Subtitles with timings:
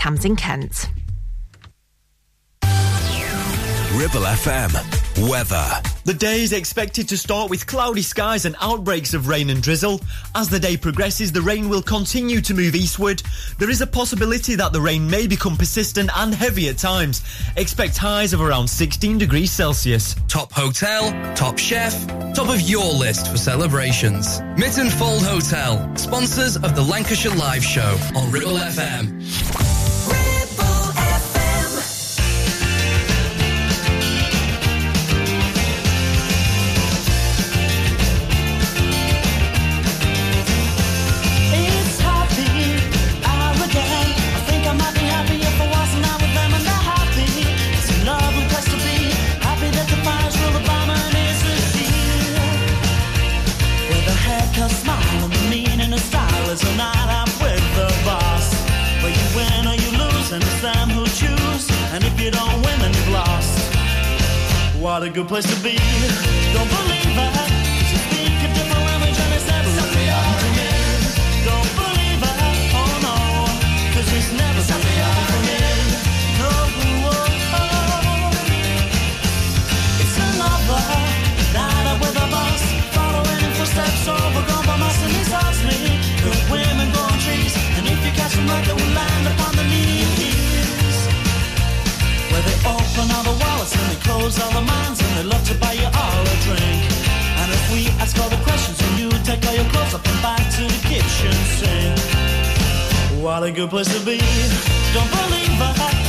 [0.00, 0.88] Camden Kent.
[3.92, 5.28] Ribble FM.
[5.28, 5.82] Weather.
[6.06, 10.00] The day is expected to start with cloudy skies and outbreaks of rain and drizzle.
[10.34, 13.22] As the day progresses, the rain will continue to move eastward.
[13.58, 17.22] There is a possibility that the rain may become persistent and heavy at times.
[17.58, 20.16] Expect highs of around 16 degrees Celsius.
[20.28, 24.40] Top hotel, top chef, top of your list for celebrations.
[24.56, 29.79] Mytton Fold Hotel, sponsors of the Lancashire Live Show on Ribble FM.
[65.00, 65.80] What a good place to be.
[66.52, 67.32] Don't believe it.
[67.88, 69.32] You speak a different language and
[69.80, 70.68] to me.
[71.48, 72.20] Don't believe.
[72.20, 73.48] Oh.
[73.96, 74.76] Cause never to
[75.48, 75.56] me.
[76.36, 76.52] No.
[80.04, 80.84] It's another
[81.56, 82.60] night out with a boss.
[82.92, 85.16] Following in footsteps overgrown by and
[85.64, 85.96] me.
[86.20, 86.92] Good women
[87.24, 87.56] trees.
[87.80, 88.36] And if you catch
[88.76, 90.98] will land upon the knees.
[92.28, 95.44] Where they open all the wallets and they close all the minds and they love
[95.48, 96.82] to buy you all a drink.
[97.40, 100.20] And if we ask all the questions and you take all your clothes up and
[100.22, 101.98] back to the kitchen sink.
[103.22, 104.18] What a good place to be.
[104.94, 105.99] Don't believe it.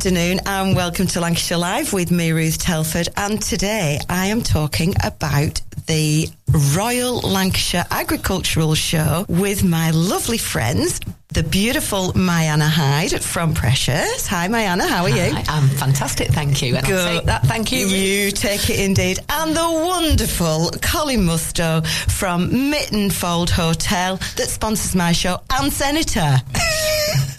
[0.00, 3.10] Afternoon and welcome to Lancashire Live with me, Ruth Telford.
[3.18, 6.26] And today I am talking about the
[6.74, 14.26] Royal Lancashire Agricultural Show with my lovely friends, the beautiful Mayanna Hyde from Precious.
[14.28, 15.36] Hi, Mayanna, how are you?
[15.48, 16.76] I'm fantastic, thank you.
[16.76, 17.86] And I'll take that, thank you.
[17.86, 19.18] You take it indeed.
[19.28, 26.38] And the wonderful Colin Musto from Mytton Fold Hotel that sponsors my show and Senator.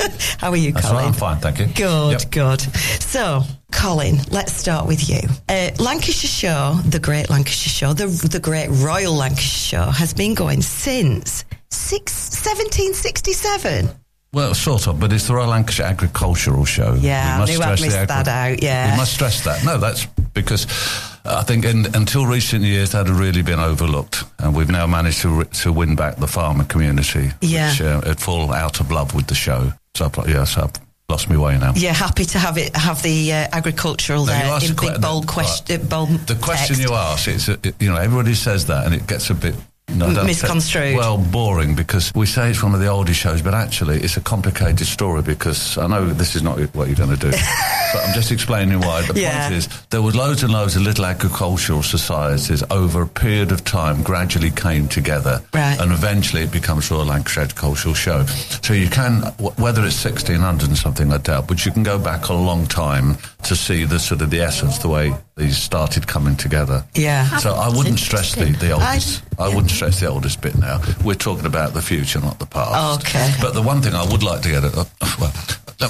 [0.39, 0.97] How are you, That's Colin?
[1.03, 1.67] right, I'm fine, thank you.
[1.67, 2.31] Good, Yep.
[2.31, 2.62] good.
[3.01, 5.19] So, Colin, let's start with you.
[5.50, 10.34] Uh, Lancashire Show, the Great Lancashire Show, the the Great Royal Lancashire Show, has been
[10.34, 13.89] going since six, 1767.
[14.34, 16.94] Well, sort of, but it's the Royal Lancashire Agricultural Show.
[16.94, 18.91] Yeah, I knew I'd the missed that out, yeah.
[18.94, 19.66] We must stress that.
[19.66, 20.66] No, that's because
[21.25, 25.22] I think in, until recent years that had really been overlooked, and we've now managed
[25.23, 27.72] to to win back the farmer community, Yeah.
[27.72, 29.73] which uh, had fallen out of love with the show.
[29.96, 30.72] So, I've, yes, I've
[31.09, 31.74] lost my way now.
[31.75, 35.85] Yeah, happy to have it have the uh, agricultural No, there in big bold question.
[35.88, 36.90] bold The question text.
[36.90, 39.56] you ask, it's a, it- you know everybody says that, and it gets a bit.
[39.96, 40.96] No, Misconstrued.
[40.97, 44.22] Well, boring because we say it's one of the oldest shows, but actually it's a
[44.22, 47.31] complicated story because I know this is not what you're going to do,
[47.94, 49.01] but I'm just explaining why.
[49.06, 49.41] The Yeah.
[49.50, 53.63] point is there were loads and loads of little agricultural societies over a period of
[53.63, 55.80] time gradually came together, Right.
[55.80, 58.25] and eventually it becomes Royal Lancashire Agricultural Show.
[58.62, 59.22] So you can,
[59.57, 63.18] whether it's 1600 and something, I doubt, but you can go back a long time
[63.44, 66.86] to see the sort of the essence, the way these started coming together.
[66.96, 67.38] Yeah.
[67.38, 69.24] So I wouldn't stress the, the oldest.
[69.40, 70.82] I, I- wouldn't stress the oldest bit now.
[71.04, 73.02] We're talking about the future, not the past.
[73.06, 73.34] Okay.
[73.42, 74.74] But the one thing I would like to get at,
[75.20, 75.34] well,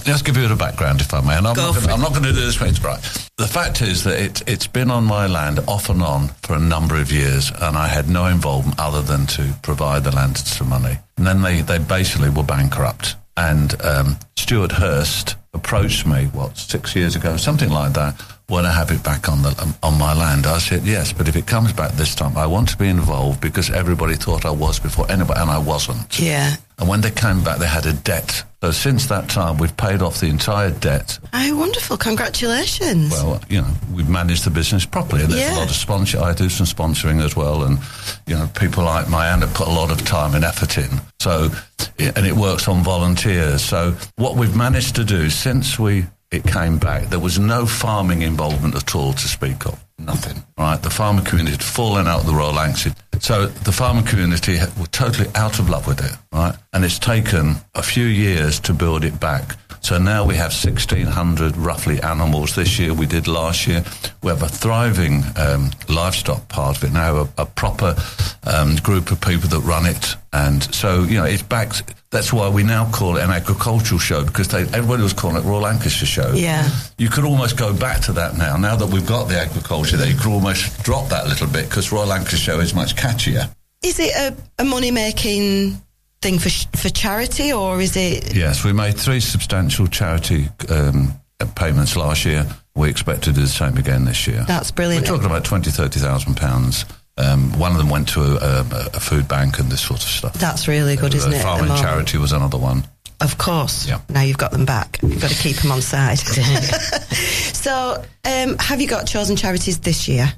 [0.07, 1.37] let's give you a background, if I may.
[1.37, 1.91] And I'm Go not gonna, it.
[1.93, 3.01] I'm not going to do this when it's bright.
[3.37, 6.59] The fact is that it, it's been on my land off and on for a
[6.59, 10.69] number of years, and I had no involvement other than to provide the land some
[10.69, 10.97] money.
[11.17, 13.15] And then they, they basically were bankrupt.
[13.37, 18.71] And um, Stuart Hurst approached me, what, six years ago, something like that, when I
[18.71, 20.45] have it back on the um, on my land.
[20.45, 23.41] I said, yes, but if it comes back this time, I want to be involved
[23.41, 26.19] because everybody thought I was before anybody, and I wasn't.
[26.19, 26.55] Yeah.
[26.81, 28.43] And when they came back, they had a debt.
[28.63, 31.17] So since that time, we've paid off the entire debt.
[31.31, 31.95] Oh, wonderful.
[31.97, 33.11] Congratulations.
[33.11, 35.23] Well, you know, we've managed the business properly.
[35.23, 35.57] And there's Yeah.
[35.57, 36.19] a lot of sponsor.
[36.21, 37.63] I do some sponsoring as well.
[37.63, 37.79] And,
[38.27, 40.89] you know, people like Marianne have put a lot of time and effort in.
[41.19, 41.51] So,
[41.99, 43.63] and it works on volunteers.
[43.63, 48.23] So what we've managed to do since we, it came back, there was no farming
[48.23, 49.79] involvement at all to speak of.
[49.99, 50.43] Nothing.
[50.57, 50.81] Right?
[50.81, 52.95] The farming community had fallen out of the Royal Lancashire.
[53.21, 56.17] So the farming community were totally out of love with it.
[56.33, 56.55] Right?
[56.73, 59.57] And it's taken a few years to build it back.
[59.81, 62.93] So now we have 1,600 roughly animals this year.
[62.93, 63.83] We did last year.
[64.21, 67.95] We have a thriving um, livestock part of it now, a, a proper
[68.43, 70.15] um, group of people that run it.
[70.33, 71.73] And so, you know, it's back.
[72.11, 75.43] That's why we now call it an agricultural show because they, everybody was calling it
[75.43, 76.33] Royal Lancashire Show.
[76.33, 76.69] Yeah.
[76.99, 78.57] You could almost go back to that now.
[78.57, 81.67] Now that we've got the agriculture there, you could almost drop that a little bit
[81.69, 83.53] because Royal Lancashire Show is much catchier.
[83.83, 85.81] Is it a, a money making
[86.21, 88.35] thing for for charity or is it?
[88.35, 91.13] Yes, we made three substantial charity um,
[91.55, 92.45] payments last year.
[92.75, 94.45] We expect to do the same again this year.
[94.47, 95.05] That's brilliant.
[95.09, 96.85] We're talking about twenty, thirty thousand pounds.
[97.17, 100.09] Um, one of them went to a, a, a food bank and this sort of
[100.09, 100.33] stuff.
[100.33, 101.41] That's really good, Uh, isn't it?
[101.41, 102.83] Farming charity was another one.
[103.19, 103.87] Of course.
[103.87, 103.99] Yeah.
[104.09, 104.97] Now you've got them back.
[105.03, 106.17] You've got to keep them on side.
[107.53, 110.33] so, um, have you got chosen charities this year?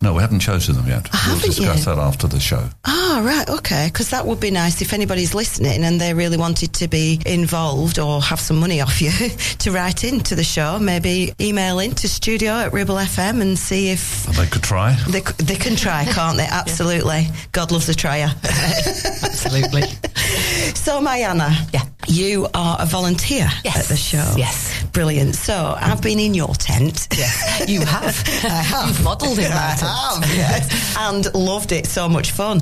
[0.00, 1.04] No, we haven't chosen them yet.
[1.12, 1.84] we'll haven't discuss you?
[1.94, 2.68] that after the show.
[2.84, 3.88] Ah, right, okay.
[3.92, 7.98] Because that would be nice if anybody's listening and they really wanted to be involved
[7.98, 9.10] or have some money off you
[9.58, 10.78] to write into the show.
[10.78, 14.94] Maybe email in to studio at Ribble FM and see if They could try.
[15.08, 16.46] they, they can try, can't they?
[16.50, 17.26] Absolutely.
[17.52, 18.30] God loves a trier.
[18.44, 19.82] Absolutely.
[20.74, 21.82] So, Mariana, Yeah.
[22.06, 24.34] you are a volunteer Yes, at the show.
[24.36, 24.84] yes.
[24.92, 25.34] Brilliant.
[25.36, 27.08] So, I've been in your tent.
[27.16, 28.22] Yes, you have.
[28.44, 28.88] I have.
[28.88, 29.38] You've modelled
[29.68, 30.22] I Martin.
[30.22, 30.96] have, yes.
[30.98, 31.86] and loved it.
[31.86, 32.60] So much fun.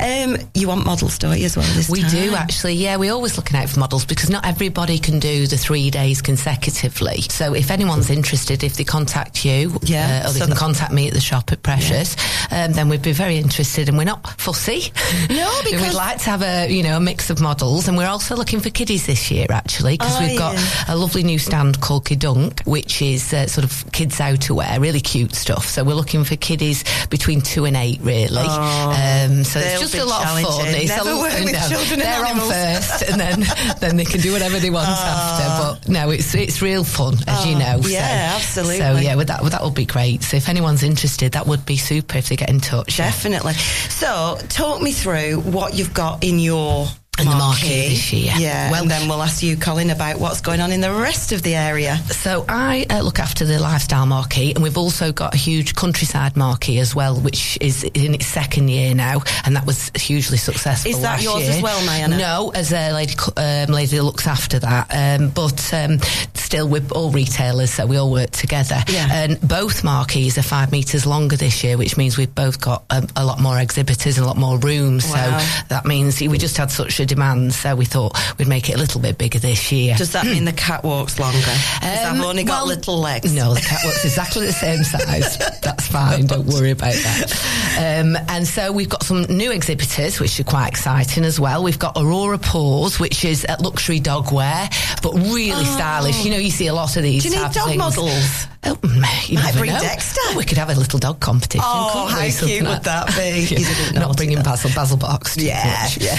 [0.00, 2.10] Um, you want models, don't you, as well this We time?
[2.10, 2.96] do actually, yeah.
[2.96, 7.22] We're always looking out for models because not everybody can do the three days consecutively.
[7.22, 10.92] So if anyone's interested, if they contact you, Yeah, uh, or they so can contact
[10.92, 12.16] me at the shop at Precious,
[12.50, 13.88] um, then we'd be very interested.
[13.88, 14.92] And we're not fussy.
[15.30, 18.06] No, because- we'd like to have a you know a mix of models, and we're
[18.08, 20.84] also looking for kiddies this year actually because Oh, we've got yeah.
[20.88, 25.34] a lovely new stand called Kidunk, which is uh, sort of kids outerwear, really cute
[25.34, 25.66] stuff.
[25.66, 28.36] So we're looking for kiddies between two and eight, really.
[28.44, 30.68] um, so Oh, it's just a lot of fun.
[30.68, 33.40] It's Never a, work with no, children They're on first, and then
[33.80, 35.46] then they can do whatever they want after.
[35.62, 37.80] But no, it's it's real fun, as you know.
[37.82, 37.88] Ah.
[37.88, 38.78] yeah, so, absolutely.
[38.78, 40.22] So yeah, well, that well, that would be great.
[40.22, 42.98] So if anyone's interested, that would be super if they get in touch.
[42.98, 43.06] yeah.
[43.06, 43.54] Definitely.
[43.54, 46.86] So, talk me through what you've got in your
[47.18, 48.32] In the marquee this year.
[48.36, 48.70] Yeah.
[48.70, 51.54] Well- then we'll ask you, Colin, about what's going on in the rest of the
[51.54, 51.96] area.
[52.10, 56.36] So I uh, look after the lifestyle marquee, and we've also got a huge countryside
[56.36, 60.90] marquee as well, which is in its second year now, and that was hugely successful.
[60.90, 61.52] Is that yours year.
[61.52, 62.18] as well, Mariana?
[62.18, 64.88] No, as a lady, um, lady that looks after that,
[65.20, 65.98] um, but um,
[66.34, 68.82] still we're all retailers, so we all work together.
[68.88, 69.08] Yeah.
[69.10, 73.06] And both marquees are five metres longer this year, which means we've both got um,
[73.16, 75.06] a lot more exhibitors and a lot more rooms.
[75.10, 75.38] Wow.
[75.38, 78.74] So that means we just had such a demand, so we thought we'd make it
[78.74, 79.94] a little bit bigger this year.
[79.96, 81.38] Does that mean the catwalk's longer?
[81.38, 83.32] 'Cause Um, I've only got well, little legs.
[83.32, 85.38] No, the catwalk's exactly the same size.
[85.62, 86.26] That's fine.
[86.26, 87.32] Don't worry about that.
[87.78, 91.62] Um, and so we've got some new exhibitors, which are quite exciting as well.
[91.62, 94.68] We've got Aurora Paws, which is at luxury dog wear,
[95.02, 96.24] but really stylish.
[96.24, 97.24] You know, you see a lot of these.
[97.26, 97.28] Oh.
[97.30, 97.78] Do you need dog things.
[97.78, 98.46] models?
[98.66, 98.78] Oh,
[99.26, 99.78] you Might bring know.
[99.80, 100.20] Dexter.
[100.24, 101.60] Oh, we could have a little dog competition.
[101.68, 102.30] Oh, how we?
[102.32, 103.46] cute would that be?
[103.54, 104.42] Bit Not bringing though.
[104.42, 105.36] Basil Basil box.
[105.36, 106.14] Yeah, yeah.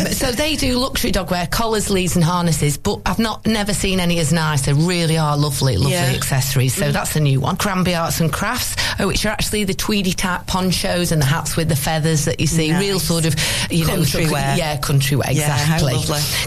[0.00, 2.76] Um, so they do luxury dog wear, collars, leads, and harnesses.
[2.78, 4.62] But I've not never seen any as nice.
[4.66, 6.12] They really are lovely, lovely Yeah.
[6.14, 6.74] accessories.
[6.74, 7.56] So that's a new one.
[7.56, 11.56] Cranby Arts and Crafts, uh, which are actually the tweedy type ponchos and the hats
[11.56, 12.70] with the feathers that you see.
[12.70, 12.80] Nice.
[12.80, 13.34] Real sort of
[13.70, 14.56] you know, Country of- wear.
[14.56, 15.32] Yeah, country wear.
[15.32, 15.94] Yeah, Exactly.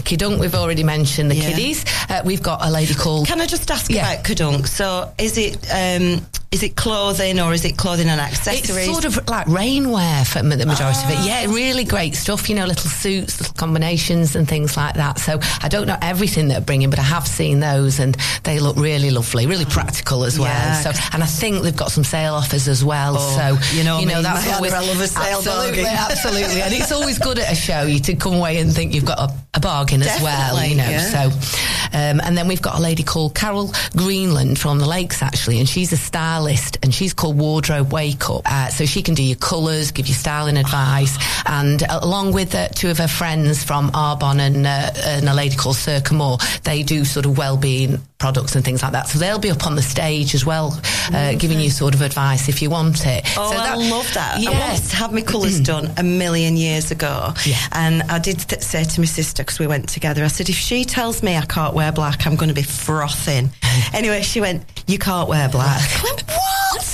[0.04, 1.50] Kidunk, we've already mentioned the Yeah.
[1.50, 1.84] kiddies.
[2.08, 3.26] Uh, we've got a lady called.
[3.26, 4.10] Can I just ask Yeah.
[4.12, 4.68] about Kadunk?
[4.68, 6.24] So, is it um,
[6.54, 8.86] is it clothing or is it clothing and accessories?
[8.86, 11.16] It's sort of like rainwear for the majority of it.
[11.18, 11.26] Ah.
[11.26, 12.48] Yeah, really great stuff.
[12.48, 15.18] You know, little suits, little combinations, and things like that.
[15.18, 18.60] So I don't know everything that are bringing, but I have seen those, and they
[18.60, 20.46] look really lovely, really practical as well.
[20.46, 20.92] Yeah.
[20.92, 23.16] So, and I think they've got some sale offers as well.
[23.18, 26.06] Oh, so you know me, that's Mariana, always I love a sale absolutely, bargain.
[26.12, 29.04] absolutely, and it's always good at a show you to come away and think you've
[29.06, 30.64] got a, a bargain as well.
[30.64, 31.30] You know, yeah.
[31.30, 31.30] so.
[31.94, 35.68] Um, and then we've got a lady called Carol Greenland from the Lakes, actually, and
[35.68, 38.42] she's a stylist and she's called Wardrobe Wake Up.
[38.44, 42.54] Uh, so she can do your colours, give you styling advice, and uh, along with
[42.54, 46.38] uh, two of her friends from Arbonne and, uh, and a lady called Circa Moore,
[46.64, 49.06] they do sort of well-being products and things like that.
[49.06, 50.80] So they'll be up on the stage as well,
[51.12, 53.22] uh, giving you sort of advice if you want it.
[53.36, 54.36] Oh, so I love that.
[54.38, 54.58] I Yeah.
[54.58, 57.34] wanted to have my colours done a million years ago.
[57.44, 57.58] Yeah.
[57.72, 60.56] And I did th- say to my sister, because we went together, I said, if
[60.56, 63.50] she tells me I can't wear black, I'm going to be frothing.
[63.92, 65.82] anyway, she went, you can't wear black.
[66.00, 66.93] I went, what?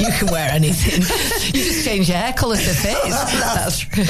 [0.00, 1.00] You can wear anything.
[1.02, 2.96] you just change your hair colour to fit.
[3.04, 4.04] That's true.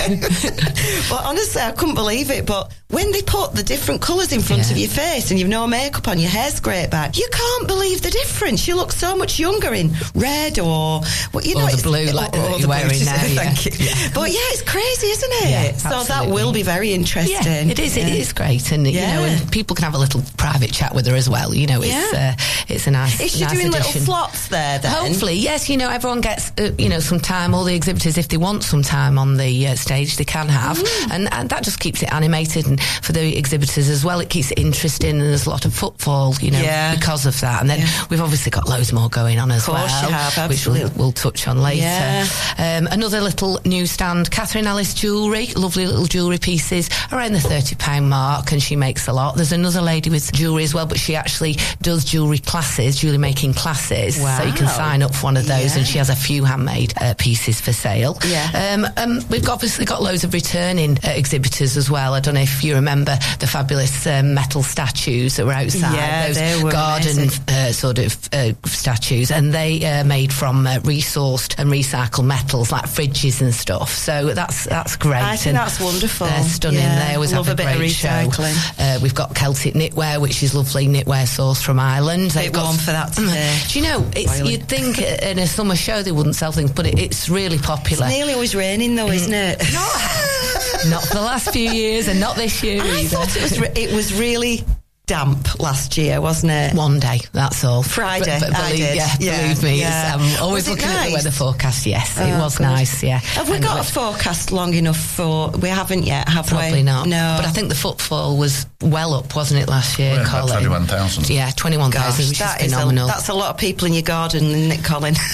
[1.11, 2.47] well, honestly, I couldn't believe it.
[2.47, 4.73] But when they put the different colours in front Yeah.
[4.73, 8.03] of your face and you've no makeup on, your hair's great back, you can't believe
[8.03, 8.67] the difference.
[8.69, 11.01] You look so much younger in red or,
[11.33, 13.53] well, you Or know, the blue like you're wearing blue, now, yeah.
[13.53, 13.73] Thank you.
[14.15, 15.51] But yeah, it's crazy, isn't it?
[15.51, 17.37] Yeah, so that will be very interesting.
[17.45, 17.97] Yeah, it is.
[17.97, 18.15] It Yeah.
[18.15, 21.15] is great, and you know, and people can have a little private chat with her
[21.15, 21.55] as well.
[21.55, 22.37] You know, it's Yeah.
[22.39, 23.21] uh, it's a nice.
[23.21, 23.85] Is she nice doing addition.
[24.01, 24.91] little slots there then?
[24.93, 25.62] Hopefully, yes.
[25.69, 27.55] You know, everyone gets uh, you know some time.
[27.55, 30.79] All the exhibitors, if they want some time on the uh, stage, they can have,
[30.79, 31.11] Mm.
[31.13, 32.67] and, and that just keeps it animated.
[32.67, 35.11] And for the exhibitors as well, it keeps it interesting.
[35.13, 36.95] And there's a lot of footfall, you know, Yeah.
[36.95, 37.61] because of that.
[37.61, 38.05] And then Yeah.
[38.11, 41.63] we've obviously got loads more going on as well, have, which we'll, we'll touch on
[41.63, 41.83] later.
[41.83, 42.27] Yeah.
[42.59, 48.09] Um, another little newsstand, Catherine Alice Jewellery, lovely little jewellery pieces around the thirty pound
[48.11, 49.37] mark, and she makes a lot.
[49.37, 53.55] There's another lady with jewellery as well, but she actually does jewellery classes, jewellery making
[53.55, 54.17] classes.
[54.17, 55.79] So you can sign up for one of those, Yeah.
[55.79, 58.19] and she has a few handmade uh, pieces for sale.
[58.27, 58.75] Yeah.
[58.75, 62.15] Um, um, we've obviously got loads of returning uh, exhibitors as well.
[62.15, 65.95] I don't know if you remember the fabulous um, metal statues that were outside.
[65.95, 70.67] Yeah, those they were garden uh, sort of uh, statues, and they are made from
[70.67, 73.91] uh, resourced and recycled metals like fridges and stuff.
[73.91, 75.23] So that's that's great.
[75.23, 76.27] I think and that's wonderful.
[76.27, 76.81] They're stunning.
[76.81, 78.09] Yeah, they always love have a a, bit of show.
[78.09, 78.75] recycling.
[78.79, 82.31] Uh, we've got Celtic knitwear, which is lovely knitwear sourced from Ireland.
[82.33, 83.59] They've warm for that today.
[83.69, 84.11] Do you know?
[84.15, 87.29] It's, you'd think uh, in a summer show they wouldn't sell things, but it, it's
[87.29, 88.07] really popular.
[88.07, 89.59] It's nearly always raining though, isn't it?
[89.59, 90.91] Mm.
[90.91, 93.09] not for the last few years, and not this year I either.
[93.17, 94.65] thought it was re- it was really
[95.07, 96.75] damp last year, wasn't it?
[96.75, 97.83] One day, that's all.
[97.83, 98.97] Friday, But, but I believe, did.
[98.97, 100.15] Yeah, Yeah, believe me, yeah.
[100.15, 101.87] it's, I'm always Was it looking at the weather forecast.
[101.87, 102.65] Yes, it Oh, was good.
[102.65, 103.03] nice.
[103.03, 103.19] Yeah.
[103.19, 105.51] Have we And got a forecast long enough for?
[105.51, 106.59] We haven't yet, have we?
[106.59, 107.09] Probably not.
[107.09, 110.49] No, But I think the footfall was well up, wasn't it, last year, Yeah, about
[110.49, 110.55] Colin?
[110.63, 111.29] 21,000.
[111.31, 113.07] Yeah, 21,000, Gosh, which that is is a, phenomenal.
[113.09, 115.15] that's a lot of people in your garden, isn't it, Colin?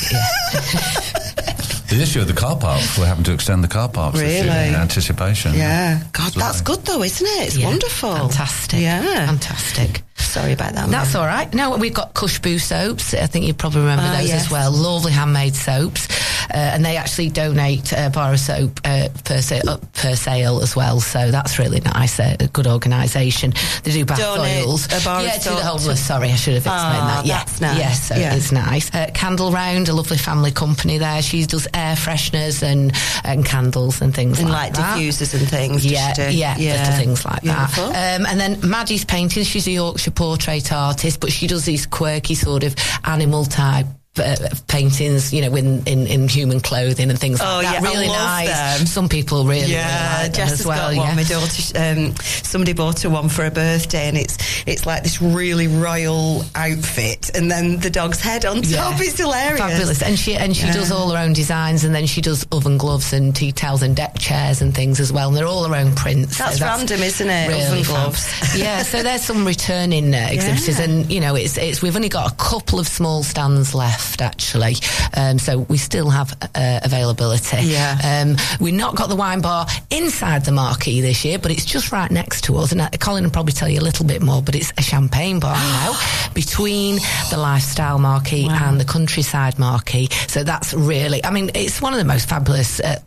[1.88, 4.40] The issue of the car parks, we're having to extend the car parks Really?
[4.40, 5.54] in anticipation.
[5.54, 6.02] yeah.
[6.12, 7.46] God, that's good though, isn't it?
[7.48, 8.14] It's Yeah, wonderful.
[8.14, 8.80] Fantastic.
[8.80, 9.26] Yeah.
[9.26, 10.02] Fantastic.
[10.18, 10.90] Sorry about that.
[10.90, 11.22] That's Mum.
[11.22, 11.52] all right.
[11.54, 13.14] Now we've got Cushboo soaps.
[13.14, 14.46] I think you probably remember Ah, those yes.
[14.46, 14.70] as well.
[14.72, 16.08] Lovely handmade soaps,
[16.50, 20.76] uh, and they actually donate a bar of soap uh, per, uh, per sale as
[20.76, 21.00] well.
[21.00, 22.18] So that's really nice.
[22.20, 23.54] Uh, a good organisation.
[23.84, 24.86] They do bath Donate oils.
[24.86, 26.04] a bar of yeah, to soap the homeless.
[26.06, 27.26] Sorry, I should have explained Ah, that.
[27.26, 27.78] Yeah, that's nice.
[27.78, 28.34] Yes, so Yeah.
[28.34, 28.94] it's nice.
[28.94, 31.22] Uh, Candle Round, a lovely family company there.
[31.22, 32.92] She does air fresheners and
[33.24, 34.98] and candles and things And like like that.
[34.98, 35.82] diffusers and things.
[35.82, 37.90] does Yeah, yeah, little things like Beautiful.
[37.90, 38.20] that.
[38.20, 39.44] Um, and then Maddie's painting.
[39.44, 42.74] She's a Yorkshire portrait artist, but she does these quirky sort of
[43.04, 43.86] animal type.
[44.18, 44.34] Uh,
[44.66, 47.82] paintings, you know, in, in, in human clothing and things Oh, like that.
[47.82, 48.78] yeah, really nice.
[48.78, 48.86] them.
[48.88, 49.86] Some people really, Yeah,
[50.16, 50.88] really like them Jess as well.
[50.90, 51.06] got yeah.
[51.06, 51.14] one.
[51.16, 54.36] My daughter, um, somebody bought her one for her birthday, and it's
[54.66, 59.00] it's like this really royal outfit, and then the dog's head on top.
[59.00, 59.60] It's hilarious.
[59.60, 60.72] Fabulous, and she and she Yeah.
[60.72, 63.94] does all her own designs, and then she does oven gloves and tea towels and
[63.94, 65.28] deck chairs and things as well.
[65.28, 66.38] And they're all her own prints.
[66.38, 67.48] so That's random, isn't it?
[67.48, 68.28] Really Oven gloves.
[68.58, 70.84] yeah, so there's some returning uh, exhibitors, Yeah.
[70.86, 74.76] and you know, it's it's we've only got a couple of small stands left actually,
[75.16, 77.62] um, so we still have uh, availability.
[77.62, 78.24] Yeah.
[78.24, 81.92] um, we've not got the wine bar inside the marquee this year, but it's just
[81.92, 84.42] right next to us, and uh, Colin will probably tell you a little bit more.
[84.42, 85.98] But it's a champagne bar now
[86.34, 86.98] between
[87.30, 90.08] the lifestyle marquee and the countryside marquee.
[90.28, 92.98] So that's really, I mean, it's one of the most fabulous uh,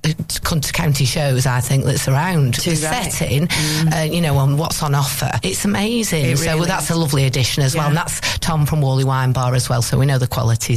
[0.73, 2.55] county shows I think that's around.
[2.55, 3.11] Too the right.
[3.11, 3.47] setting,
[3.93, 6.25] uh, you know, on what's on offer, it's amazing.
[6.25, 9.31] It so really that's a lovely addition as well, and that's Tom from Whalley Wine
[9.31, 9.81] Bar as well.
[9.81, 10.27] So we know the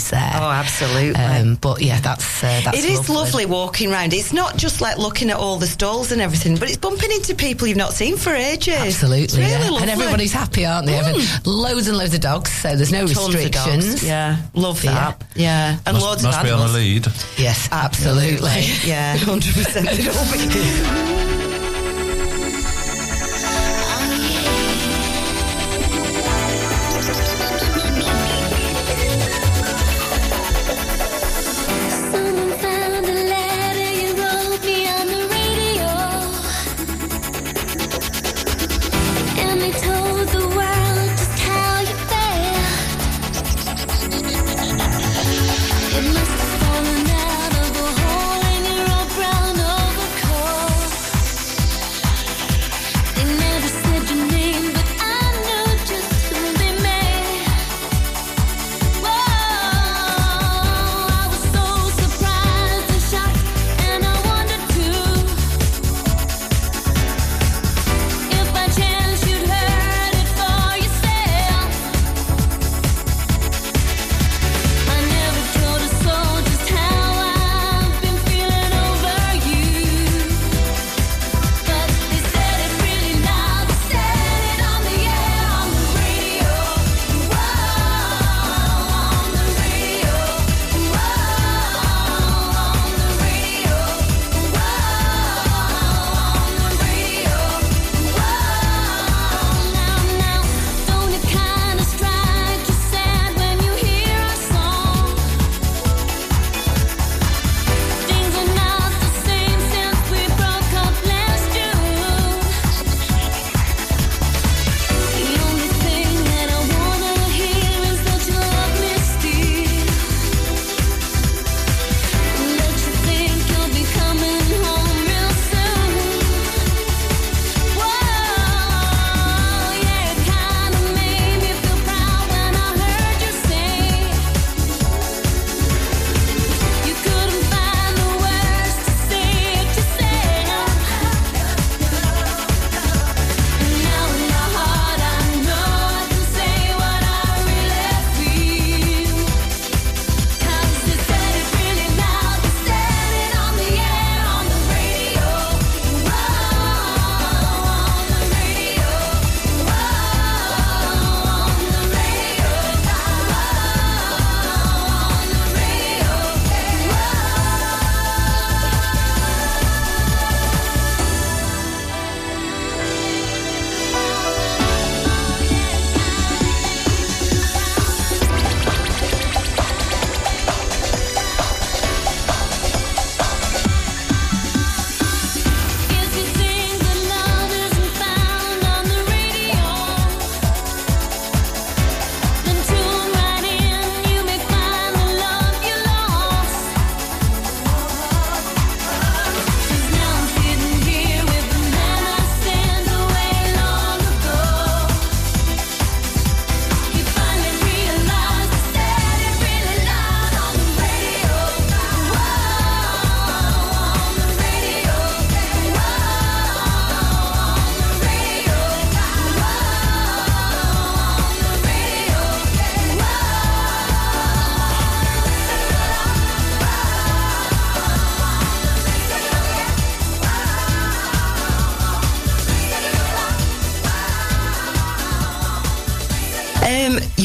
[0.09, 0.41] quality's there.
[0.43, 1.15] Oh, absolutely.
[1.23, 4.13] Um, but yeah, that's uh, that's It is lovely walking around.
[4.13, 7.35] It's not just like looking at all the stalls and everything, but it's bumping into
[7.35, 8.75] people you've not seen for ages.
[8.75, 9.81] Absolutely, It's really yeah.
[9.81, 10.95] and everybody's happy, aren't they?
[10.95, 13.87] Having loads and loads of dogs, so there's no Tons of restrictions.
[13.87, 14.05] dogs.
[14.07, 15.23] Yeah, love that.
[15.35, 16.75] Yeah, and Must, loads must of be on animals.
[16.75, 17.07] a lead.
[17.39, 18.51] Yes, absolutely.
[18.85, 19.89] Yeah, hundred percent.
[19.89, 21.41] They'd all be.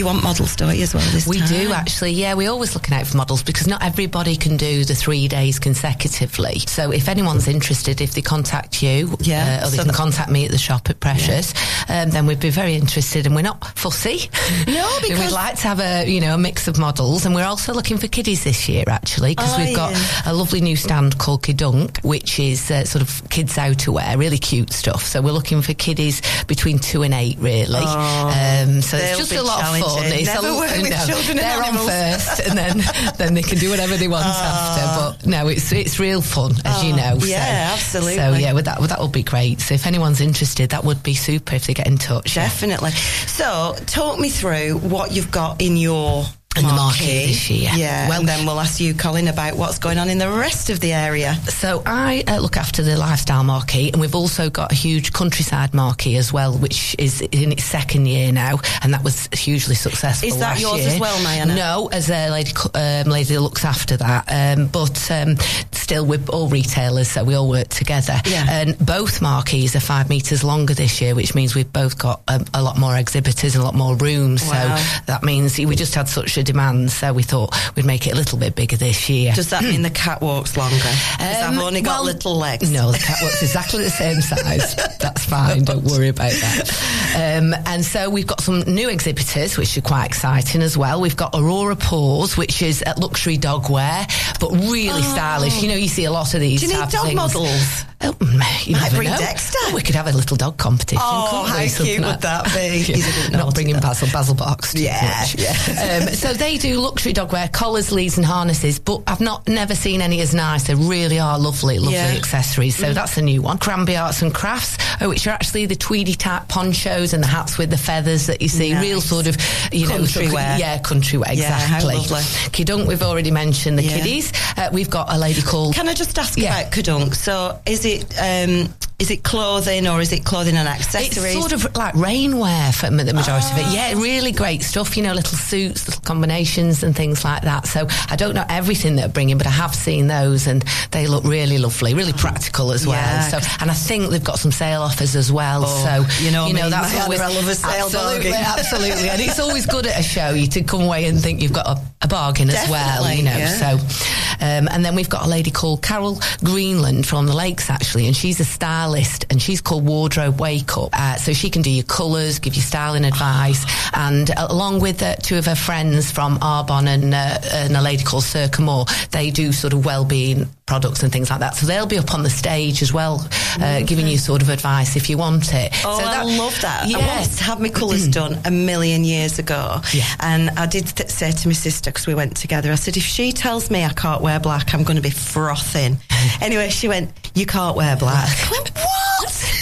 [0.09, 1.47] Want models, don't you, as well this We time?
[1.49, 2.33] do actually, yeah.
[2.35, 6.59] We're always looking out for models because not everybody can do the three days consecutively.
[6.67, 10.29] So if anyone's interested, if they contact you, Yeah, uh, or they so can contact
[10.29, 11.53] me at the shop at Precious,
[11.89, 13.25] um, then we'd be very interested.
[13.25, 14.29] And we're not fussy.
[14.67, 17.45] No, because- we'd like to have a you know a mix of models, and we're
[17.45, 20.31] also looking for kiddies this year actually because Oh, we've got yeah.
[20.31, 24.71] a lovely new stand called Kidunk, which is uh, sort of kids outerwear, really cute
[24.73, 25.03] stuff.
[25.05, 27.79] So we're looking for kiddies between two and eight, really.
[27.81, 30.03] um, so Oh, it's just a lot of fun.
[30.25, 30.43] Challenging.
[30.43, 32.82] Never l- work with no, children They're on first, and then
[33.17, 34.86] then they can do whatever they want after.
[34.99, 37.17] But no, it's it's real fun, as you know.
[37.21, 37.25] Ah.
[37.25, 38.15] yeah, absolutely.
[38.15, 39.62] So yeah, well, that that would be great.
[39.62, 42.36] So if anyone's interested, that would be super if they get in touch.
[42.36, 42.91] Definitely.
[42.91, 46.25] So, talk me through what you've got in your
[46.57, 47.69] In the marquee this year.
[47.75, 50.71] Yeah, Well- and then we'll ask you, Colin, about what's going on in the rest
[50.71, 51.35] of the area.
[51.47, 55.75] So I uh, look after the lifestyle marquee, and we've also got a huge countryside
[55.75, 60.27] marquee as well, which is in its second year now, and that was hugely successful.
[60.27, 60.89] Is that yours year.
[60.89, 61.55] as well, Diana?
[61.55, 64.25] No, as a lady, um, lady that looks after that,
[64.57, 65.38] um, but um,
[65.71, 68.19] still we're all retailers, so we all work together.
[68.25, 68.45] Yeah.
[68.49, 72.45] And both marquees are five metres longer this year, which means we've both got um,
[72.55, 74.41] a lot more exhibitors and a lot more rooms.
[74.47, 74.75] Wow.
[74.77, 78.13] So that means we just had such a demand, so we thought we'd make it
[78.13, 79.34] a little bit bigger this year.
[79.34, 80.75] Does that mean the catwalk's longer?
[80.78, 82.69] 'Cause Um, I've only got well, little legs.
[82.69, 84.75] No, the catwalk's exactly the same size.
[84.99, 85.63] That's fine.
[85.65, 87.38] Don't worry about that.
[87.38, 91.02] Um, and so we've got some new exhibitors, which are quite exciting as well.
[91.02, 94.06] We've got Aurora Paws, which is at luxury dog wear,
[94.39, 95.62] but really stylish.
[95.62, 96.63] You know, you see a lot of these.
[96.63, 96.67] Oh.
[96.67, 97.15] Do you need dog things.
[97.15, 97.86] models?
[98.02, 98.15] Oh,
[98.63, 99.17] you Might bring know.
[99.17, 99.58] Dexter.
[99.63, 101.02] Oh, we could have a little dog competition.
[101.04, 102.60] Oh, how cute would that be?
[102.89, 102.95] Yeah.
[102.95, 103.78] He's a bit Not bringing.
[103.80, 104.08] Basil.
[104.12, 104.73] Basil box.
[104.75, 106.02] Yeah, yeah.
[106.08, 108.79] Um, so they do luxury dog wear, collars, leads, and harnesses.
[108.79, 110.63] But I've not never seen any as nice.
[110.67, 112.13] They really are lovely, lovely Yeah.
[112.17, 112.75] accessories.
[112.77, 113.57] So that's a new one.
[113.57, 117.57] Cranby Arts and Crafts, uh, which are actually the tweedy type ponchos and the hats
[117.57, 118.73] with the feathers that you see.
[118.73, 118.81] Nice.
[118.83, 119.37] Real sort of,
[119.71, 120.57] you know, Country sort wear.
[120.59, 121.33] Yeah, country wear.
[121.33, 121.95] Yeah, how Exactly.
[121.95, 122.21] lovely.
[122.51, 123.97] Kidunk, we've already mentioned the Yeah.
[123.97, 124.31] kiddies.
[124.57, 125.75] Uh, we've got a lady called.
[125.75, 126.59] Can I just ask Yeah.
[126.59, 127.15] about Kadunk?
[127.15, 131.35] So, is it um, is it clothing or is it clothing and accessories?
[131.35, 133.63] It's sort of like rainwear for the majority of it.
[133.67, 133.73] Ah.
[133.73, 134.97] Yeah, really great stuff.
[134.97, 137.65] You know, little suits, little combinations, and things like that.
[137.65, 141.07] So I don't know everything that they're bringing, but I have seen those, and they
[141.07, 142.19] look really lovely, really ah.
[142.19, 142.97] practical as well.
[142.97, 143.39] Yeah.
[143.39, 145.63] So, and I think they've got some sale offers as well.
[145.65, 148.33] Oh, so you know me, that's always I love a sale absolutely, bargain.
[148.59, 151.53] absolutely, and it's always good at a show you to come away and think you've
[151.53, 153.12] got a, a bargain as well.
[153.13, 153.77] You know, yeah.
[153.77, 154.15] so.
[154.41, 158.15] Um, and then we've got a lady called Carol Greenland from the Lakes, actually, and
[158.15, 160.91] she's a stylist, and she's called Wardrobe Wake Up.
[160.93, 165.03] Uh, so she can do your colours, give you styling advice, and uh, along with
[165.03, 168.85] uh, two of her friends from Arbonne and, uh, and a lady called Circa Moore,
[169.12, 171.55] they do sort of well-being products and things like that.
[171.55, 173.27] So they'll be up on the stage as well,
[173.59, 175.73] uh, giving you sort of advice if you want it.
[175.83, 176.88] Oh, so I love that.
[176.88, 177.01] Yes.
[177.01, 179.81] I wanted to have my colours done a million years ago.
[179.91, 180.03] Yeah.
[180.19, 183.04] And I did th- say to my sister, because we went together, I said, if
[183.04, 185.97] she tells me I can't wear black, I'm going to be frothing.
[186.41, 188.30] anyway, she went, you can't wear black.
[188.30, 189.56] I went, what?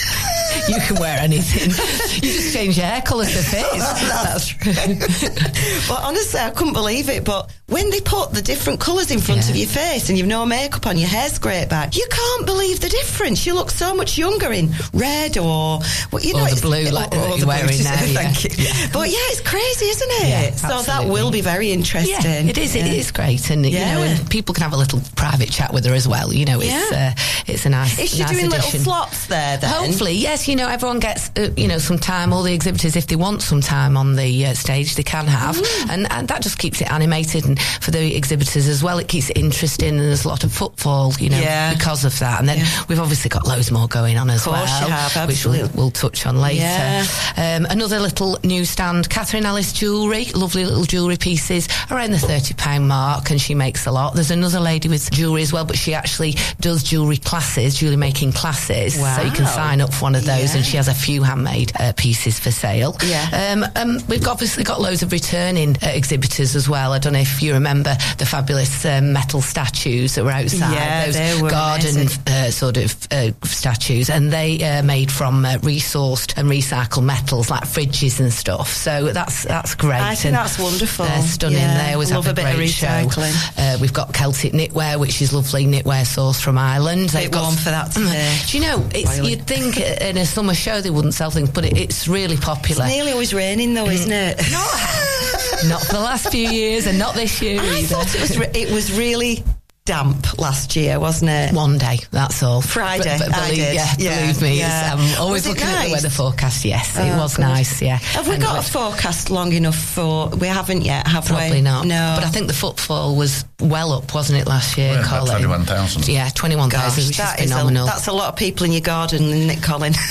[0.74, 1.70] you can wear anything.
[1.70, 3.66] you just change your hair colour to fit.
[3.72, 4.72] That's true.
[5.88, 7.24] but honestly, I couldn't believe it.
[7.24, 9.50] But when they put the different colours in front Yeah.
[9.50, 12.80] of your face and you've no makeup on, your hair's great back, you can't believe
[12.80, 13.44] the difference.
[13.46, 15.80] You look so much younger in red or,
[16.12, 18.30] well, you Or know, the blue, like that or you're the wearing blue, now, yeah.
[18.32, 18.50] Thank you.
[18.92, 20.28] But yeah, it's crazy, isn't it?
[20.28, 22.14] Yeah, so that will be very interesting.
[22.46, 22.74] Yeah, it is.
[22.74, 22.86] Yeah.
[22.86, 25.94] is great, and you know, and people can have a little private chat with her
[25.94, 26.32] as well.
[26.32, 27.14] You know, it's Yeah.
[27.16, 27.98] uh, it's a nice.
[27.98, 28.70] Is she nice doing addition.
[28.80, 29.70] little slots there then?
[29.70, 30.48] Hopefully, yes.
[30.48, 32.32] You know, everyone gets uh, you know some time.
[32.32, 35.56] All the exhibitors, if they want some time on the uh, stage, they can have,
[35.56, 35.90] Mm.
[35.90, 37.44] and, and that just keeps it animated.
[37.46, 39.90] And for the exhibitors as well, it keeps it interesting.
[39.90, 41.72] And there's a lot of footfall, you know, Yeah.
[41.74, 42.40] because of that.
[42.40, 42.82] And then Yeah.
[42.88, 46.40] we've obviously got loads more going on as well, have, which we'll, we'll touch on
[46.40, 46.60] later.
[46.62, 47.04] Yeah.
[47.36, 53.30] Um, another little newsstand, Catherine Alice Jewellery, lovely little jewellery pieces around the £30 mark,
[53.30, 54.14] and she makes a lot.
[54.14, 58.32] There's another lady with jewellery as well, but she actually does jewellery classes, jewellery making
[58.32, 58.94] classes.
[58.94, 60.58] So you can sign up for one of those, Yeah.
[60.58, 62.96] and she has a few handmade uh, pieces for sale.
[63.04, 63.52] Yeah.
[63.52, 66.92] Um, um, we've obviously got loads of returning uh, exhibitors as well.
[66.92, 70.72] I don't know if you remember the fabulous um, metal statues that were outside.
[70.74, 75.44] Yeah, those they were garden uh, sort of uh, statues, and they uh, made from
[75.44, 78.68] uh, resourced and recycled metals like fridges and stuff.
[78.72, 80.00] So that's that's great.
[80.00, 81.04] I think and that's wonderful.
[81.06, 81.58] They're stunning.
[81.58, 82.86] Yeah, they always love have a a, bit of great show.
[82.86, 83.58] recycling.
[83.58, 87.10] Uh, we've got Celtic knitwear, which is lovely knitwear sourced from Ireland.
[87.10, 88.38] They've got warm for that today.
[88.46, 88.86] Do you know?
[88.92, 92.36] It's, you'd think in a summer show they wouldn't sell things, but it, it's really
[92.36, 92.84] popular.
[92.84, 94.38] It's nearly always raining though, isn't it?
[94.38, 95.68] Mm.
[95.68, 97.88] not for the last few years, and not this year I either.
[97.88, 99.42] thought it was re- it was really
[99.88, 101.54] damp last year, wasn't it?
[101.54, 102.60] One day, that's all.
[102.60, 103.74] Friday, But- but I believe, did.
[103.74, 104.92] Yeah, Yeah, believe me, yeah.
[104.92, 106.64] Um, it's, I'm always Was it looking at the weather forecast.
[106.66, 107.42] Yes, it Oh, was good.
[107.42, 107.80] nice.
[107.80, 107.96] Yeah.
[107.96, 110.28] Have we And got a forecast long enough for?
[110.28, 111.36] We haven't yet, have we?
[111.36, 111.86] Probably not.
[111.86, 112.12] No.
[112.16, 115.26] But I think the footfall was well up, wasn't it, last year, Yeah, Colin?
[115.38, 116.06] 21,000.
[116.06, 116.70] Yeah, 21,000,
[117.00, 117.86] Gosh, which that is is a, phenomenal.
[117.86, 119.94] that's a lot of people in your garden, isn't it, Colin?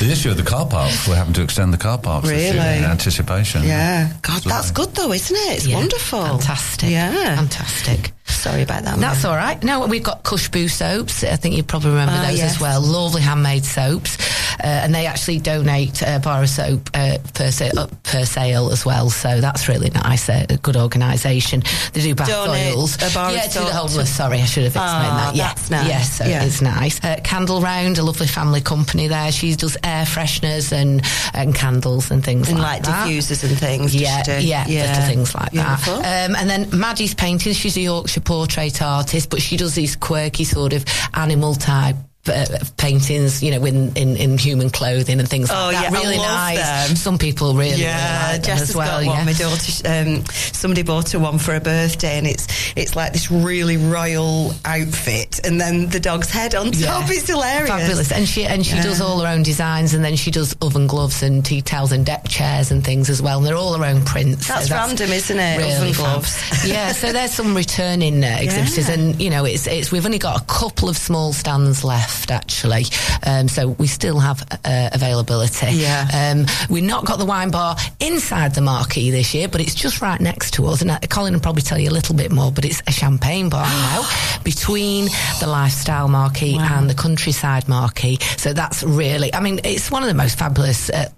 [0.05, 2.51] The issue of the car parks, we're having to extend the car parks Really?
[2.51, 3.63] in anticipation.
[3.63, 4.13] yeah.
[4.21, 5.57] God, that's good though, isn't it?
[5.57, 6.23] It's Yeah, wonderful.
[6.23, 6.91] Fantastic.
[6.91, 7.35] Yeah.
[7.37, 8.11] Fantastic.
[8.27, 8.99] Sorry about that.
[8.99, 9.31] That's Mary.
[9.35, 9.63] all right.
[9.63, 11.23] No, we've got Cushboo soaps.
[11.23, 12.55] I think you probably remember Ah, those yes.
[12.55, 12.81] as well.
[12.81, 14.17] Lovely handmade soaps,
[14.59, 18.71] uh, and they actually donate a bar of soap uh, per, sa- uh, per sale
[18.71, 19.09] as well.
[19.09, 20.27] So that's really nice.
[20.29, 21.61] Uh, a good organisation.
[21.93, 22.95] They do bath Donate oils.
[22.97, 24.15] a bar of yeah, to soap the to- homeless.
[24.15, 25.35] Sorry, I should have explained Ah, that.
[25.35, 25.87] Yeah, that's nice.
[25.87, 26.43] Yes, so Yeah.
[26.43, 27.03] it's nice.
[27.03, 29.31] Uh, Candle Round, a lovely family company there.
[29.31, 31.01] She does air fresheners and
[31.33, 33.07] and candles and things And like like that.
[33.07, 33.95] diffusers and things.
[33.95, 35.99] Yeah, yeah, little things like Beautiful.
[36.01, 36.29] that.
[36.29, 37.53] Um, and then Maddie's painting.
[37.53, 41.95] She's a Yorkshire portrait artist, but she does these quirky sort of animal type.
[42.27, 42.45] Uh,
[42.77, 45.91] paintings, you know, in, in, in human clothing and things Oh, like that.
[45.91, 46.87] yeah, really love nice.
[46.87, 46.95] them.
[46.95, 48.87] Some people really, Yeah, really like Jess as well.
[48.99, 49.09] got yeah.
[49.17, 49.25] one.
[49.25, 53.29] My daughter, um, somebody bought her one for her birthday, and it's it's like this
[53.31, 56.87] really royal outfit, and then the dog's head on Yeah.
[56.87, 57.09] top.
[57.11, 57.69] It's hilarious.
[57.69, 58.83] Fabulous, and she and she Yeah.
[58.83, 62.05] does all her own designs, and then she does oven gloves and tea towels and
[62.05, 63.37] deck chairs and things as well.
[63.37, 64.47] And they're all her own prints.
[64.47, 65.57] That's random, isn't it?
[65.59, 66.41] Really Oven gloves.
[66.65, 70.41] yeah, so there's some returning uh, exhibitors, and you know, it's it's we've only got
[70.41, 72.85] a couple of small stands left actually,
[73.25, 75.67] um, so we still have uh, availability.
[75.71, 76.07] Yeah.
[76.13, 80.01] um, we've not got the wine bar inside the marquee this year, but it's just
[80.01, 82.51] right next to us, and uh, Colin will probably tell you a little bit more.
[82.51, 84.07] But it's a champagne bar now
[84.43, 85.05] between
[85.39, 88.17] the lifestyle marquee and the countryside marquee.
[88.37, 91.09] So that's really, I mean, it's one of the most fabulous uh,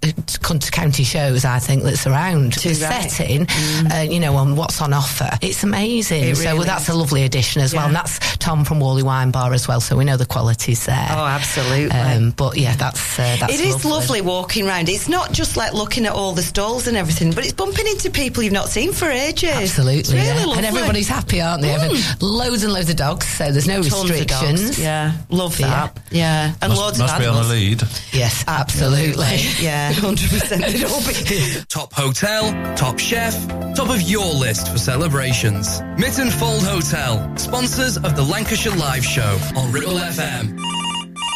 [0.71, 2.53] county shows I think that's around.
[2.53, 3.09] Too the right.
[3.09, 3.47] setting,
[3.91, 6.23] uh, you know, on what's on offer, it's amazing.
[6.23, 9.31] It so really that's a lovely addition as well, and that's Tom from Whalley Wine
[9.31, 9.81] Bar as well.
[9.81, 11.07] So we know the quality's there.
[11.11, 11.91] Oh, absolutely.
[11.91, 14.89] Um, but yeah, that's uh, that's It is lovely walking around.
[14.89, 18.09] It's not just like looking at all the stalls and everything, but it's bumping into
[18.09, 19.51] people you've not seen for ages.
[19.51, 20.57] Absolutely, It's really yeah.
[20.57, 21.69] and everybody's happy, aren't they?
[21.69, 24.61] Having loads and loads of dogs, so there's no Tons of restrictions.
[24.65, 24.79] dogs.
[24.81, 25.95] Yeah, love that.
[26.09, 27.83] Yeah, and Must, loads must of be on a lead.
[28.11, 29.25] Yes, absolutely.
[29.59, 30.61] Yeah, hundred percent.
[30.65, 31.61] They'd all be.
[31.69, 33.35] Top hotel, top chef,
[33.75, 35.81] top of your list for celebrations.
[35.97, 40.76] Mytton Fold Hotel, sponsors of the Lancashire Live Show on Ribble FM.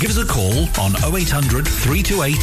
[0.00, 2.34] Give us a call on 0800 328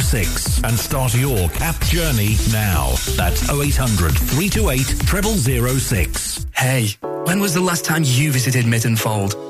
[0.00, 2.90] 0006 and start your CAP journey now.
[3.16, 6.46] That's 0800 328 0006.
[6.54, 6.88] Hey,
[7.24, 9.49] when was the last time you visited Mytton Fold?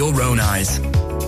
[0.01, 0.79] own eyes.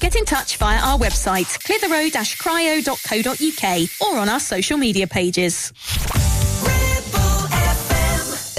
[0.00, 5.72] Get in touch via our website, clitheroe-cryo.co.uk or on our social media pages.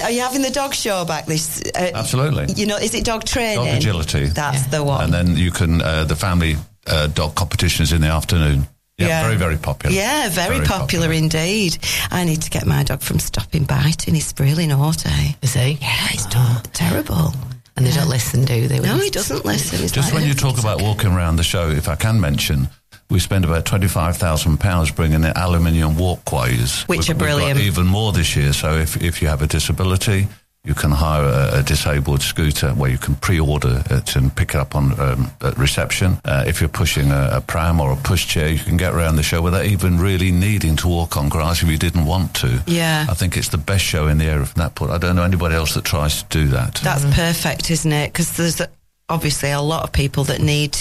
[0.04, 1.62] Are you having the dog show back this?
[1.76, 2.54] Uh, Absolutely.
[2.54, 3.66] You know, is it dog training?
[3.66, 4.26] Dog agility.
[4.28, 5.04] That's the one.
[5.06, 6.56] And then you can, uh, the family
[6.88, 8.68] uh, dog competitions in the afternoon.
[8.98, 9.24] Yeah, Yeah.
[9.24, 9.96] very, very popular.
[9.96, 11.78] Yeah, very, popular, indeed.
[12.12, 14.14] I need to get my dog from stopping biting.
[14.16, 15.36] He's really naughty.
[15.42, 15.78] Is he?
[15.82, 17.34] Yeah, he's done terrible.
[17.80, 18.80] And they don't listen, do they?
[18.82, 19.80] No, he doesn't listen.
[19.80, 22.68] He's Just like, when you talk about walking around the show, if I can mention,
[23.10, 26.82] we spend about £25,000 bringing in aluminium walkways.
[26.90, 27.56] Which We've- are brilliant.
[27.58, 28.52] We've got even more this year.
[28.52, 30.28] So if, if you have a disability,
[30.66, 34.56] You can hire a, a disabled scooter where you can pre-order it and pick it
[34.58, 36.20] up on um, at reception.
[36.26, 39.24] Uh, if you're pushing a, a pram or a pushchair, you can get around the
[39.24, 42.62] show without even really needing to walk on grass if you didn't want to.
[42.68, 43.06] Yeah.
[43.10, 44.92] I think it's the best show in the area from that point.
[44.92, 46.76] I don't know anybody else that tries to do that.
[46.76, 48.12] That's perfect, isn't it?
[48.12, 48.62] Because there's
[49.10, 50.74] obviously a lot of people that need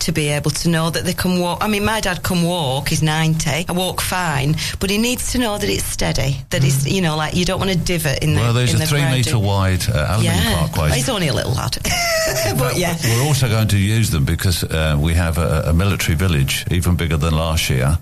[0.00, 1.58] to be able to know that they can walk.
[1.62, 2.88] I mean, my dad can walk.
[2.88, 3.66] He's 90.
[3.68, 6.38] I walk fine, but he needs to know that it's steady.
[6.50, 8.78] That it's, you know, like you don't want to divot in the well, there's a
[8.78, 10.58] the three metre wide uh, aluminium Yeah.
[10.58, 10.90] parkway.
[10.92, 11.76] He's only a little lad.
[12.58, 12.96] but yeah.
[13.04, 16.96] We're also going to use them because uh, we have a, a military village, even
[16.96, 17.98] bigger than last year.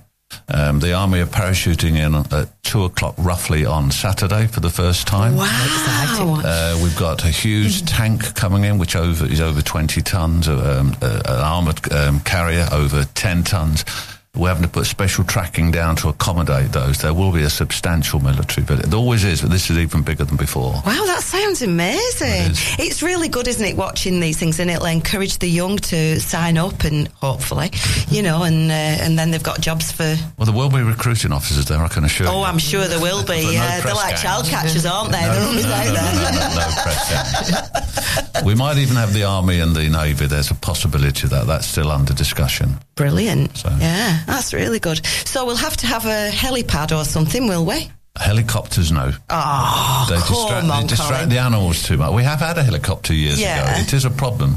[0.48, 5.06] Um, the army are parachuting in at two o'clock roughly on Saturday for the first
[5.06, 5.36] time.
[5.36, 6.40] Wow.
[6.44, 10.96] Uh, we've got a huge tank coming in, which over is over 20 tons, um,
[11.02, 13.84] uh, an armoured um, carrier over 10 tons.
[14.36, 16.98] We're having to put special tracking down to accommodate those.
[16.98, 20.24] There will be a substantial military, but it always is, but this is even bigger
[20.24, 20.72] than before.
[20.84, 22.50] Wow, that sounds amazing.
[22.52, 22.76] It.
[22.78, 26.58] It's really good, isn't it, watching these things, and it'll encourage the young to sign
[26.58, 27.70] up, and hopefully,
[28.08, 30.14] you know, and uh, and then they've got jobs for.
[30.36, 32.32] Well, there will be recruiting officers there, I can assure you.
[32.32, 33.44] Oh, I'm sure there will be.
[33.46, 34.22] no they're like gangs.
[34.22, 35.18] child catchers, aren't they?
[35.20, 35.94] They're always no, out there.
[35.94, 37.86] no, no, no, no
[38.44, 40.26] we might even have the army and the navy.
[40.26, 42.76] There's a possibility that that's still under discussion.
[42.94, 43.56] Brilliant.
[43.56, 45.04] So- Yeah, that's really good.
[45.06, 47.90] So we'll have to have a helipad or something, will we?
[48.18, 49.12] Helicopters, no.
[49.28, 52.12] Oh, they distract, on, they distract the animals too much.
[52.14, 53.72] We have had a helicopter years Yeah.
[53.72, 53.80] ago.
[53.82, 54.56] It is a problem.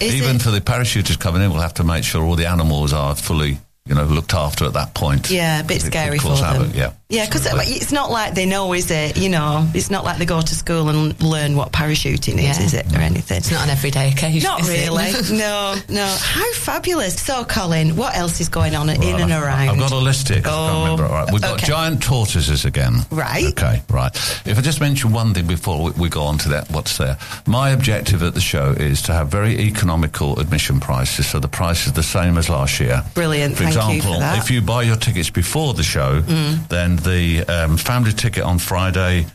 [0.00, 0.42] Is Even it?
[0.42, 3.58] for the parachuters coming in, we'll have to make sure all the animals are fully,
[3.86, 5.28] you know, looked after at that point.
[5.28, 6.54] Yeah, a bit scary for cause them.
[6.54, 6.92] havoc, Yeah.
[7.08, 9.18] Yeah, because uh, it's not like they know, is it?
[9.18, 12.62] You know, it's not like they go to school and learn what parachuting is, Yeah.
[12.62, 13.02] is it, or mm.
[13.02, 13.36] anything?
[13.38, 14.48] It's not an everyday occasion.
[14.48, 15.10] Not really.
[15.36, 16.06] no, no.
[16.06, 17.20] How fabulous.
[17.20, 19.68] So, Colin, what else is going on in and around?
[19.68, 20.40] I've got a list here.
[20.40, 21.04] 'cause I Oh, can't remember.
[21.14, 21.66] All right, we've got okay.
[21.66, 23.04] giant tortoises again.
[23.10, 23.46] Right.
[23.48, 23.82] Okay.
[23.90, 24.14] Right.
[24.46, 27.18] If I just mention one thing before we, we go on to that, what's there?
[27.46, 31.86] My objective at the show is to have very economical admission prices, so the price
[31.86, 33.02] is the same as last year.
[33.12, 34.20] Brilliant, You example.
[34.20, 34.38] Mm.
[34.38, 36.20] if you buy your tickets before the show,
[36.68, 39.26] then the um, family ticket on Friday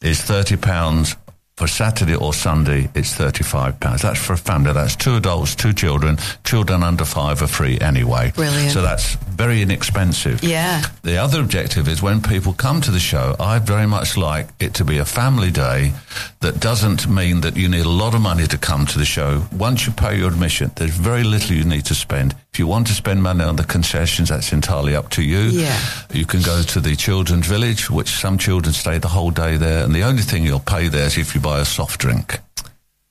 [0.00, 1.16] is thirty pounds.
[1.58, 4.00] For Saturday or Sunday, it's thirty-five pounds.
[4.00, 4.72] That's for a family.
[4.72, 6.16] That's two adults, two children.
[6.44, 8.32] Children under five are free anyway.
[8.34, 8.72] Brilliant.
[8.72, 10.42] So that's very inexpensive.
[10.42, 10.82] Yeah.
[11.02, 14.72] The other objective is when people come to the show, I very much like it
[14.74, 15.92] to be a family day
[16.40, 19.44] that doesn't mean that you need a lot of money to come to the show.
[19.52, 22.34] Once you pay your admission, there's very little you need to spend.
[22.52, 25.38] If you want to spend money on the concessions, that's entirely up to you.
[25.38, 25.80] Yeah.
[26.12, 29.82] You can go to the children's village, which some children stay the whole day there,
[29.84, 32.38] and the only thing you'll pay there is if you buy a soft drink.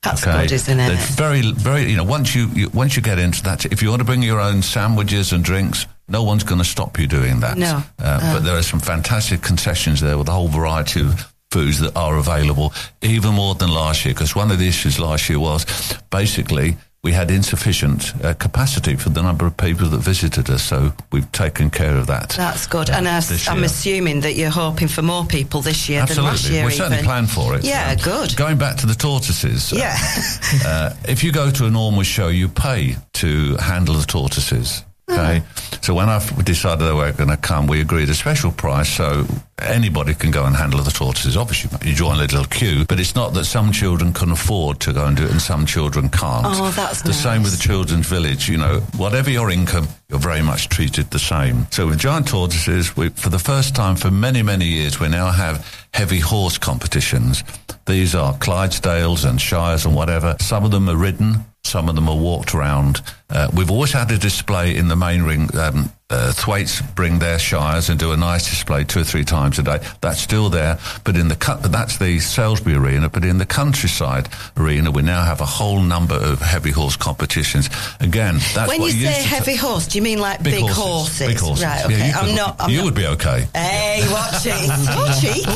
[0.03, 0.87] That's good, isn't it?
[0.89, 1.89] They're very, very.
[1.89, 4.21] You know, once you, you once you get into that, if you want to bring
[4.21, 7.57] your own sandwiches and drinks, no one's going to stop you doing that.
[7.57, 7.81] No.
[7.97, 11.95] Uh, But there are some fantastic concessions there with a whole variety of foods that
[11.95, 14.13] are available, even more than last year.
[14.13, 15.65] Because one of the issues last year was
[16.11, 20.61] basically we had insufficient uh, capacity for the number of people that visited us.
[20.61, 22.29] So we've taken care of that.
[22.29, 22.89] That's good.
[22.91, 26.45] uh, and this I'm assuming that you're hoping for more people this year than last
[26.45, 26.57] Absolutely.
[26.57, 26.65] year.
[26.67, 27.63] We certainly plan for it.
[27.63, 28.35] Yeah, Um, good.
[28.35, 29.73] Going back to the tortoises.
[29.73, 29.97] uh, Yeah.
[30.65, 34.83] uh, if you go to a normal show, you pay to handle the tortoises.
[35.11, 35.43] Okay,
[35.81, 39.25] so when I decided they were going to come, we agreed a special price so
[39.59, 41.35] anybody can go and handle the tortoises.
[41.35, 44.93] Obviously, you join a little queue, but it's not that some children can afford to
[44.93, 46.45] go and do it and some children can't.
[46.47, 48.47] Oh, that's the same with the children's village.
[48.47, 51.67] You know, whatever your income, you're very much treated the same.
[51.71, 55.31] So with giant tortoises, we, for the first time for many many years, we now
[55.31, 57.43] have heavy horse competitions.
[57.85, 60.35] These are Clydesdales and Shires and whatever.
[60.39, 61.43] Some of them are ridden.
[61.63, 63.01] Some of them are walked around.
[63.29, 65.55] Uh, we've always had a display in the main ring.
[65.57, 69.57] Um, uh, Thwaites bring their shires and do a nice display two or three times
[69.59, 69.79] a day.
[70.01, 73.09] That's still there, but in the cu- that's the Salesbury arena.
[73.09, 77.69] But in the countryside arena, we now have a whole number of heavy horse competitions.
[77.99, 81.27] Again, that's when you say used to heavy horse, do you mean like big, horses?
[81.27, 81.63] Big horses.
[81.65, 82.07] Right, Yeah, okay.
[82.07, 82.55] you I'm could- not.
[82.59, 83.47] I'm you not, would be okay.
[83.55, 85.47] Hey, watch it, watch it.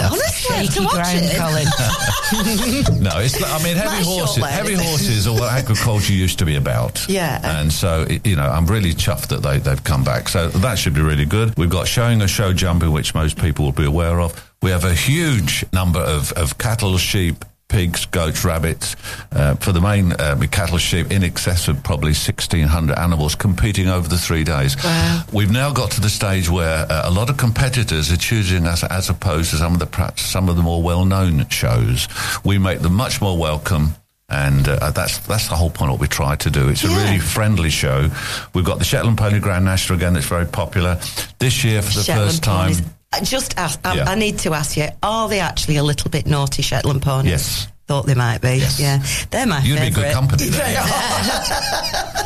[0.00, 3.00] Honestly, to watch it.
[3.00, 3.42] no, it's.
[3.42, 4.44] I mean, heavy horses.
[4.44, 7.08] Heavy horses, or what agriculture used to be about.
[7.08, 7.40] Yeah.
[7.60, 10.28] and so you know, I'm really chuffed that they they they've come back.
[10.28, 11.56] So that should be really good.
[11.56, 14.52] We've got showing a show jumping, which most people will be aware of.
[14.62, 17.44] We have a huge number of of cattle, sheep.
[17.68, 18.96] Pigs, goats, rabbits.
[19.30, 24.08] Uh, for the main uh, cattle, sheep, in excess of probably 1,600 animals competing over
[24.08, 24.74] the three days.
[24.82, 25.24] Wow.
[25.34, 28.84] We've now got to the stage where uh, a lot of competitors are choosing us
[28.84, 32.08] as opposed to some of the perhaps some of the more well-known shows.
[32.42, 33.96] We make them much more welcome.
[34.30, 35.90] And uh, that's that's the whole point.
[35.90, 36.68] What we try to do.
[36.68, 38.10] It's a really friendly show.
[38.52, 40.12] We've got the Shetland Pony Grand National again.
[40.12, 41.00] That's very popular
[41.38, 42.72] this year for the Shetland first time.
[42.74, 43.30] ponies.
[43.30, 44.04] Just ask, I, Yeah.
[44.10, 47.30] I need to ask you, are they actually a little bit naughty Shetland ponies?
[47.30, 47.68] Yes.
[47.88, 48.62] Thought they might be.
[48.76, 49.02] Yeah.
[49.30, 50.04] They're my You'd be favourite.
[50.08, 50.82] good company there.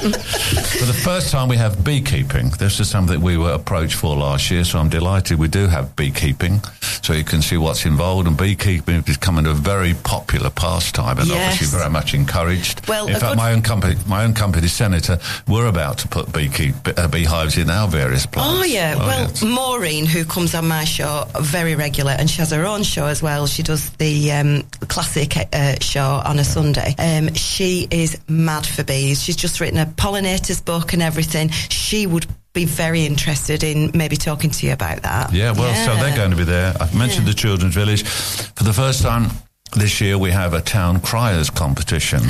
[0.03, 2.49] For the first time, we have beekeeping.
[2.59, 5.95] This is something we were approached for last year, so I'm delighted we do have
[5.95, 6.61] beekeeping,
[7.03, 8.27] so you can see what's involved.
[8.27, 11.53] And beekeeping is becoming a very popular pastime, and Yes.
[11.55, 12.89] obviously very much encouraged.
[12.89, 16.99] Well, in fact, my own company, my own company, Senator, we're about to put beekeep
[16.99, 18.59] uh, beehives in our various plants.
[18.61, 19.43] Oh yeah, Oh, well, yes.
[19.45, 23.23] Maureen, who comes on my show very regular, and she has her own show as
[23.23, 23.47] well.
[23.47, 26.95] She does the um, classic uh, show on a Sunday.
[26.99, 29.23] Um, she is mad for bees.
[29.23, 31.51] She's just written a pollinators book and everything.
[31.51, 35.33] She would be very interested in maybe talking to you about that.
[35.33, 36.75] Yeah, well, so they're going to be there.
[36.81, 38.05] I've mentioned the Children's Village.
[38.05, 39.31] For the first time
[39.77, 42.21] this year, we have a town criers competition.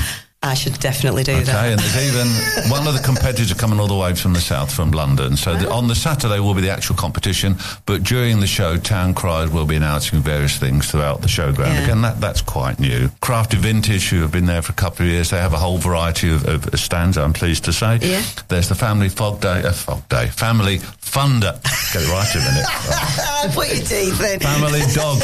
[0.44, 1.55] I should definitely do Okay, that.
[1.57, 4.40] Okay, and there's even one of the competitors are coming all the way from the
[4.40, 5.37] south, from London.
[5.37, 9.14] So the, on the Saturday will be the actual competition, but during the show, Town
[9.14, 11.74] Criers will be announcing various things throughout the showground.
[11.74, 11.85] Yeah.
[11.85, 13.09] Again, that, that's quite new.
[13.20, 15.78] Crafty Vintage, who have been there for a couple of years, they have a whole
[15.78, 17.98] variety of, of stands, I'm pleased to say.
[18.02, 18.22] Yeah.
[18.48, 21.55] There's the Family Fog Day, uh, Fog Day, Family Funder.
[21.92, 23.55] Get it right in a minute.
[23.55, 24.40] Put your teeth in.
[24.40, 25.22] Family Dog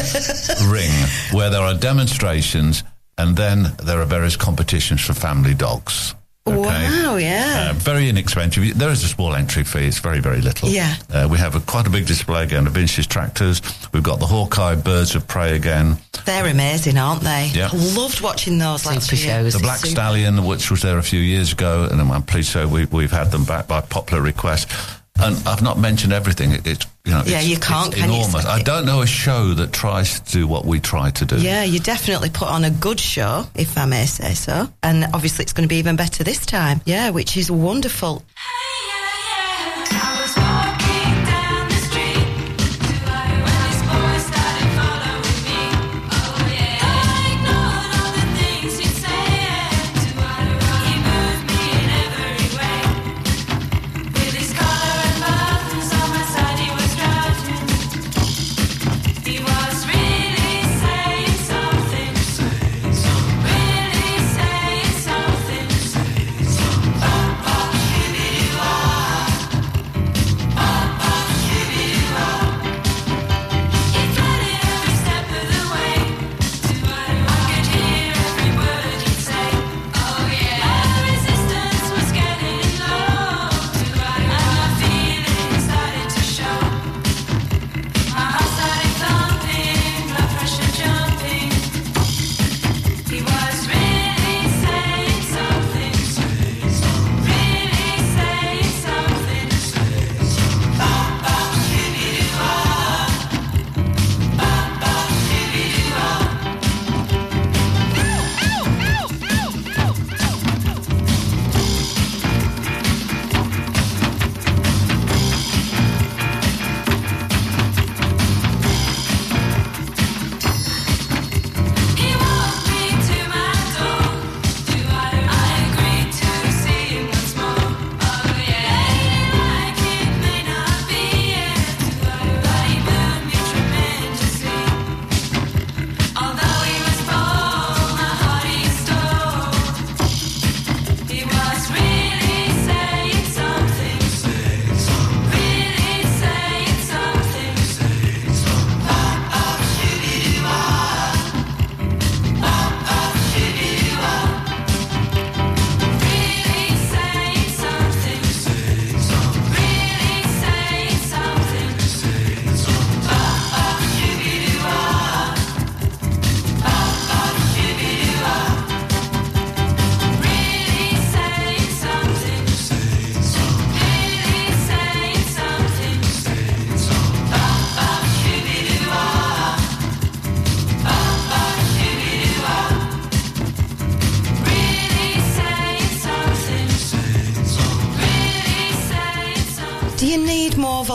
[0.72, 0.92] Ring,
[1.32, 2.84] where there are demonstrations
[3.18, 6.14] and then there are various competitions for family dogs.
[6.46, 7.68] Wow, yeah.
[7.70, 8.78] Uh, very inexpensive.
[8.78, 9.86] There is a small entry fee.
[9.86, 10.68] It's very, very little.
[10.68, 10.96] Yeah.
[11.10, 13.60] Uh, we have a, quite a big display again of Vince's tractors.
[13.92, 15.98] We've got the Hawkeye Birds of Prey again.
[16.24, 17.50] They're amazing, aren't they?
[17.52, 17.68] Yeah.
[17.72, 19.42] I loved watching those last Super year.
[19.42, 19.52] shows.
[19.54, 22.64] The Black Stallion, which was there a few years ago, and I'm pleased to say
[22.64, 24.70] we, we've had them back by popular request.
[25.20, 26.52] And I've not mentioned everything.
[26.52, 28.16] It, it's you know, Yeah, it's, you can't, it's can you?
[28.18, 28.44] enormous.
[28.46, 31.36] I don't know a show that tries to do what we try to do.
[31.40, 34.68] Yeah, you definitely put on a good show, if I may say so.
[34.82, 36.80] And obviously, it's going to be even better this time.
[36.84, 38.22] Yeah, which is wonderful.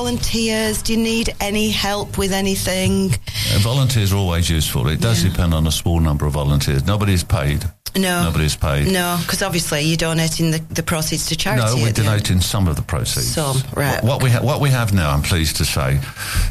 [0.03, 0.81] Volunteers?
[0.81, 3.11] Do you need any help with anything?
[3.53, 4.89] Uh, volunteers are always useful.
[4.89, 6.85] It does depend on a small number of volunteers.
[6.85, 7.63] Nobody's paid.
[7.95, 8.23] No.
[8.23, 8.91] Nobody's paid.
[8.91, 11.63] No, because obviously you're donating the, the proceeds to charity.
[11.63, 11.95] No, we're end.
[11.95, 13.33] donating some of the proceeds.
[13.33, 14.03] Some, right.
[14.03, 16.01] What, what we ha- what we have now, I'm pleased to say,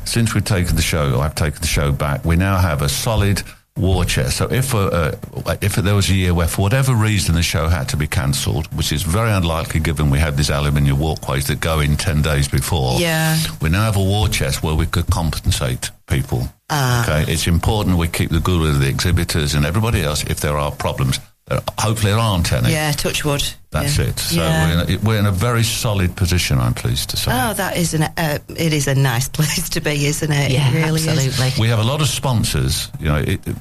[0.06, 2.24] since we've taken the show, I've taken the show back.
[2.24, 3.42] We now have a solid
[3.76, 4.36] war chest.
[4.36, 5.12] So if uh,
[5.46, 8.06] uh, if there was a year where, for whatever reason, the show had to be
[8.06, 12.22] cancelled, which is very unlikely given we had these aluminium walkways that go in ten
[12.22, 13.00] days before.
[13.00, 13.38] Yeah.
[13.60, 16.48] we now have a war chest where we could compensate people.
[16.70, 20.56] Okay, it's important we keep the goodwill of the exhibitors and everybody else if there
[20.56, 21.18] are problems.
[21.52, 22.72] There, hopefully there aren't any.
[22.72, 23.42] Yeah, touch wood.
[23.70, 24.04] That's Yeah.
[24.06, 24.18] it.
[24.18, 24.66] So Yeah.
[24.66, 26.58] we're, in a, we're in a very solid position.
[26.58, 27.30] I'm pleased to say.
[27.32, 28.02] Oh, that is an.
[28.16, 30.50] Uh, it is a nice place to be, isn't it?
[30.50, 31.46] Yeah, it really absolutely.
[31.48, 31.58] is.
[31.58, 32.88] We have a lot of sponsors.
[33.00, 33.56] You know, it, it-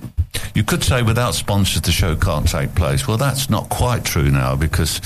[0.55, 3.07] you could say without sponsors the show can't take place.
[3.07, 4.99] Well, that's not quite true now because,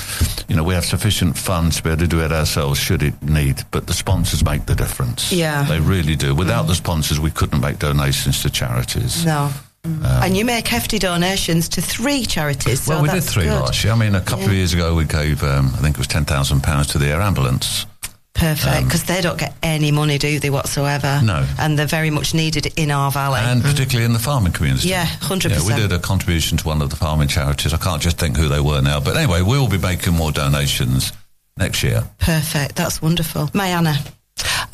[0.48, 3.22] you know, we have sufficient funds to be able to do it ourselves should it
[3.24, 3.64] need.
[3.72, 5.32] But the sponsors make the difference.
[5.32, 5.64] Yeah.
[5.64, 6.34] they really do.
[6.36, 9.26] Without the sponsors, we couldn't make donations to charities.
[9.26, 9.52] No.
[9.86, 12.82] And you make hefty donations to three charities.
[12.84, 13.60] So well, we did three good.
[13.60, 13.94] last year.
[13.94, 16.26] I mean, a couple of years ago, we gave, um, I think it was ten
[16.26, 17.86] thousand pounds to the air ambulance.
[18.34, 21.08] Perfect, because they don't get any money, do they, whatsoever?
[21.08, 21.48] Um, No.
[21.58, 23.40] And they're very much needed in our valley.
[23.42, 24.90] and particularly in the farming community.
[24.90, 25.50] Yeah, 100%.
[25.52, 27.74] Yeah, we did a contribution to one of the farming charities.
[27.74, 30.34] I can't just think who they were now, but anyway, we will be making more
[30.34, 31.14] donations
[31.56, 32.04] next year.
[32.20, 33.48] Perfect, that's wonderful.
[33.54, 34.06] Mayanna.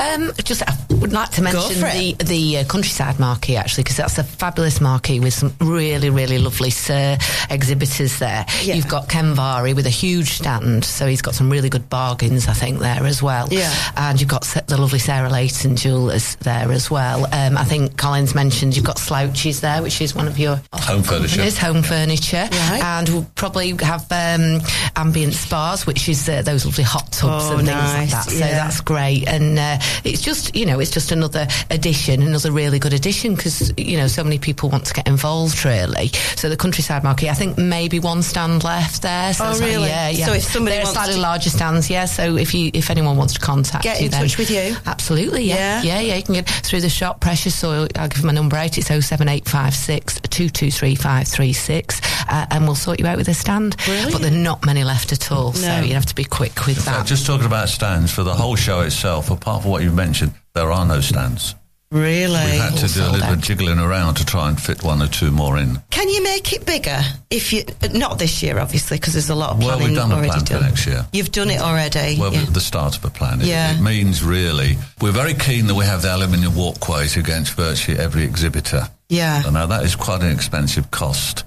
[0.01, 4.17] Um, just I would like to mention the the uh, countryside marquee actually because that's
[4.17, 7.17] a fabulous marquee with some really really lovely uh,
[7.49, 8.45] exhibitors there.
[8.63, 8.75] Yeah.
[8.75, 12.47] You've got Ken Vary with a huge stand, so he's got some really good bargains
[12.47, 13.47] I think there as well.
[13.51, 13.71] Yeah.
[13.95, 17.25] and you've got the lovely Sarah Layton jewellers there as well.
[17.31, 21.03] Um, I think Collins mentioned you've got Slouches there, which is one of your Home
[21.03, 21.27] furniture.
[21.35, 22.81] companies, home furniture, Right.
[22.83, 24.61] and we'll probably have um,
[24.95, 28.23] ambient spas, which is uh, those lovely hot tubs Oh, and things like that.
[28.29, 28.51] So yeah.
[28.55, 32.93] that's great, and uh, it's just you know it's just another addition, another really good
[32.93, 36.07] addition because you know so many people want to get involved really.
[36.35, 39.33] So the countryside market, I think maybe one stand left there.
[39.33, 39.87] So Oh, it's like, really?
[39.87, 40.25] yeah, yeah.
[40.25, 42.05] So if somebody They're wants slightly to- larger stands, yeah.
[42.05, 44.75] So if you if anyone wants to contact Get you, in then touch with you.
[44.85, 45.99] Absolutely, yeah, Yeah.
[45.99, 46.15] yeah, yeah.
[46.17, 47.19] You can get through the shop.
[47.21, 47.87] Precious Soil.
[47.95, 48.77] I'll give my number out.
[48.77, 52.75] It's oh seven eight five six two two three five three six, uh, and we'll
[52.75, 53.75] sort you out with a stand.
[53.85, 54.11] Brilliant.
[54.11, 55.81] But there are not many left at all, so No.
[55.83, 57.05] you have to be quick with So that.
[57.05, 60.71] just talking about stands for the whole show itself, apart from what you've mentioned, there
[60.71, 61.55] are no stands.
[61.91, 62.29] Really?
[62.29, 63.39] We've had to do a little out.
[63.41, 65.82] jiggling around to try and fit one or two more in.
[65.89, 67.01] Can you make it bigger?
[67.29, 70.11] If you not this year, obviously, because there's a lot of Well, planning we've done
[70.11, 70.63] a already plan for done.
[70.63, 71.05] next year.
[71.11, 72.17] You've done it already.
[72.17, 72.45] Well, yeah.
[72.45, 73.41] the start of a plan.
[73.41, 73.75] It, Yeah.
[73.75, 78.23] it means really, we're very keen that we have the aluminium walkways against virtually every
[78.23, 78.88] exhibitor.
[79.09, 79.41] Yeah.
[79.51, 81.43] Now that is quite an expensive cost,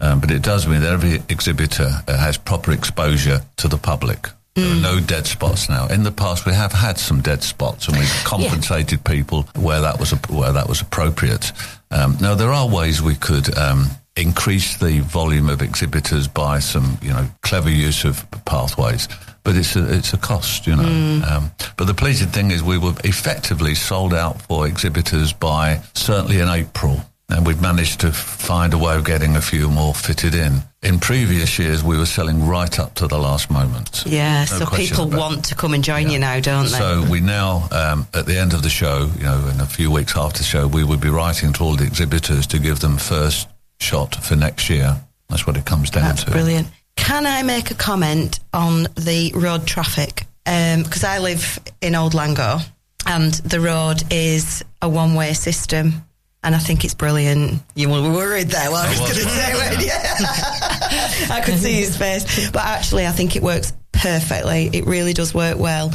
[0.00, 4.26] um, but it does mean that every exhibitor uh, has proper exposure to the public.
[4.54, 4.78] There Mm.
[4.78, 5.86] are no dead spots now.
[5.88, 9.98] In the past, we have had some dead spots, and we've compensated people where that
[9.98, 11.50] was where that was appropriate.
[11.90, 16.98] Um, now there are ways we could um, increase the volume of exhibitors by some,
[17.02, 19.08] you know, clever use of pathways.
[19.42, 21.26] But it's a, it's a cost, you know.
[21.28, 26.38] Um, but the pleasing thing is we were effectively sold out for exhibitors by certainly
[26.38, 27.04] in April.
[27.30, 30.62] And we've managed to find a way of getting a few more fitted in.
[30.82, 34.04] In previous years, we were selling right up to the last moment.
[34.06, 36.78] Yeah, No so people want to come and join you now, don't they?
[36.78, 39.90] So we now, um, at the end of the show, you know, in a few
[39.90, 42.98] weeks after the show, we would be writing to all the exhibitors to give them
[42.98, 43.48] first
[43.80, 45.00] shot for next year.
[45.30, 46.30] That's what it comes down That's to.
[46.30, 46.68] brilliant.
[46.96, 50.26] Can I make a comment on the road traffic?
[50.44, 52.60] Because I live in Old Langho
[53.06, 56.04] and the road is a one way system.
[56.44, 57.62] And I think it's brilliant.
[57.74, 58.70] You were worried there.
[58.70, 61.30] What I was was going to say, weren't?
[61.30, 62.50] I could see his face.
[62.50, 64.68] But actually, I think it works perfectly.
[64.72, 65.90] It really does work well.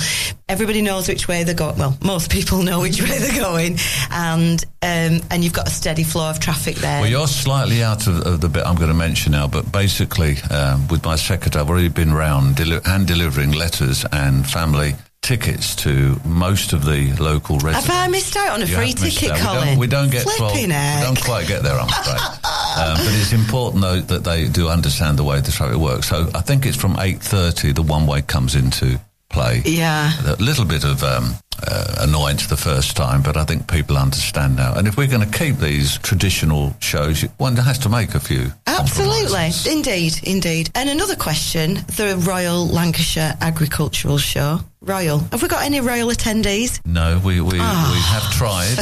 [0.48, 1.78] Everybody knows which way they're going.
[1.78, 3.78] Well, most people know which way they're going,
[4.10, 7.02] and um, and you've got a steady flow of traffic there.
[7.02, 10.38] Well, you're slightly out of, of the bit I'm going to mention now, but basically,
[10.50, 14.96] um, with my secretary, I've already been round deli- hand delivering letters and family
[15.30, 17.86] tickets to most of the local residents.
[17.86, 19.38] Have I missed out on a You free ticket, out.
[19.38, 19.68] We Colin?
[19.68, 22.18] don't, we don't get 12 we don't quite get there, I'm afraid.
[22.82, 26.10] um, but it's important though that they do understand the way the traffic works.
[26.10, 29.00] So I think it's from 8:30 the one way comes into
[29.30, 29.62] play.
[29.66, 30.12] Yeah.
[30.26, 34.56] A little bit of um, uh, annoyance the first time, but I think people understand
[34.56, 34.74] now.
[34.74, 38.52] And if we're going to keep these traditional shows, one has to make a few.
[38.66, 39.52] Absolutely.
[39.72, 40.72] Indeed, indeed.
[40.76, 44.60] And another question the Royal Lancashire Agricultural Show.
[44.90, 45.20] Royal.
[45.32, 46.80] Have we got any Royal attendees?
[46.86, 47.92] No, we, we, Ah.
[47.94, 48.76] we have tried.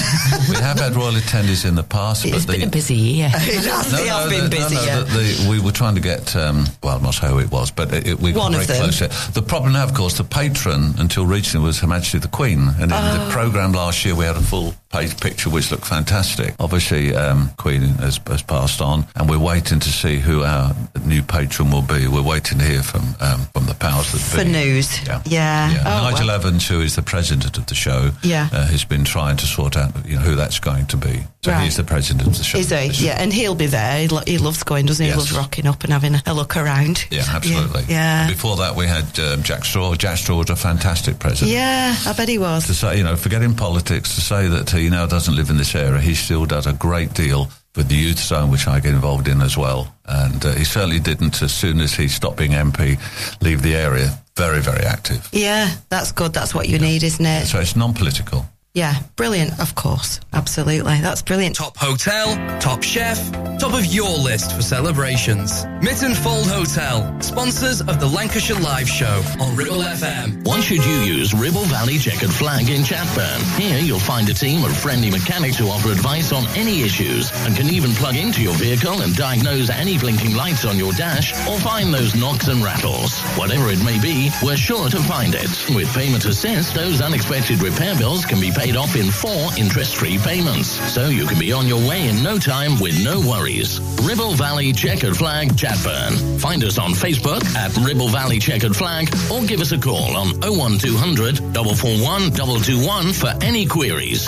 [0.50, 3.30] we have had royal attendees in the past, It's but been the, a busy year.
[3.36, 5.00] It has, they have been the- busy, no, yeah.
[5.02, 5.06] the,
[5.44, 7.94] the, we were trying to get, um, well, I'm not sure who it was, but
[7.94, 9.00] it, it, we got One very close.
[9.00, 9.10] there.
[9.34, 12.70] The problem now, of course, the patron until recently was Her Majesty the Queen.
[12.80, 13.26] And in Ah.
[13.26, 16.56] the programme last year, we had a full page picture which looked fantastic.
[16.60, 20.74] Obviously, um, Queen has, has passed on, and we're waiting to see who our
[21.06, 22.08] new patron will be.
[22.08, 24.52] We're waiting to hear from um, from the powers that For be.
[24.52, 25.06] news.
[25.06, 25.22] Yeah.
[25.26, 25.38] Yeah.
[25.38, 25.72] Yeah.
[25.74, 26.36] Yeah, Oh, Nigel well.
[26.36, 28.50] Evans, who is the president of the show, Yeah.
[28.52, 31.24] uh, has been trying to sort out you know, who that's going to be.
[31.44, 31.64] So Right.
[31.66, 32.58] he's the president of the show.
[32.58, 33.06] Is he?
[33.06, 34.00] Yeah, and he'll be there.
[34.02, 35.12] He, lo- he loves going, doesn't he?
[35.12, 37.06] He loves rocking up and having a, look around.
[37.12, 37.84] Yeah, absolutely.
[37.88, 38.28] Yeah.
[38.28, 39.96] Before that, we had um, Jack Straw.
[39.96, 41.52] Jack Straw was a fantastic president.
[41.56, 42.68] Yeah, I bet he was.
[42.68, 45.76] To say, you know, forgetting politics, to say that he now doesn't live in this
[45.76, 49.28] area, he still does a great deal with the youth zone, which I get involved
[49.28, 49.94] in as well.
[50.06, 53.00] And uh, he certainly didn't, as soon as he stopped being MP,
[53.42, 54.10] leave the area.
[54.36, 55.28] Very, very active.
[55.32, 56.34] Yeah, that's good.
[56.34, 57.46] That's what you need, isn't it?
[57.46, 58.46] So it's non-political.
[58.78, 59.60] Yeah, brilliant.
[59.60, 61.02] Of course, absolutely.
[61.02, 61.56] That's brilliant.
[61.56, 63.18] Top hotel, top chef,
[63.58, 65.66] top of your list for celebrations.
[65.82, 70.46] Mytton Fold Hotel, sponsors of the Lancashire Live Show on Ribble FM.
[70.46, 73.42] Why should you use Ribble Valley Checkered Flag in Chatburn?
[73.60, 77.56] Here you'll find a team of friendly mechanics who offer advice on any issues and
[77.56, 81.58] can even plug into your vehicle and diagnose any blinking lights on your dash or
[81.62, 83.20] find those knocks and rattles.
[83.40, 85.50] Whatever it may be, we're sure to find it.
[85.74, 90.68] With Payment Assist, those unexpected repair bills can be paid off in four interest-free payments.
[90.94, 93.80] So you can be on your way in no time with no worries.
[94.02, 96.40] Ribble Valley Checkered Flag Chatburn.
[96.40, 100.40] Find us on Facebook at Ribble Valley Checkered Flag or give us a call on
[100.42, 104.28] 01200 441 221 for any queries.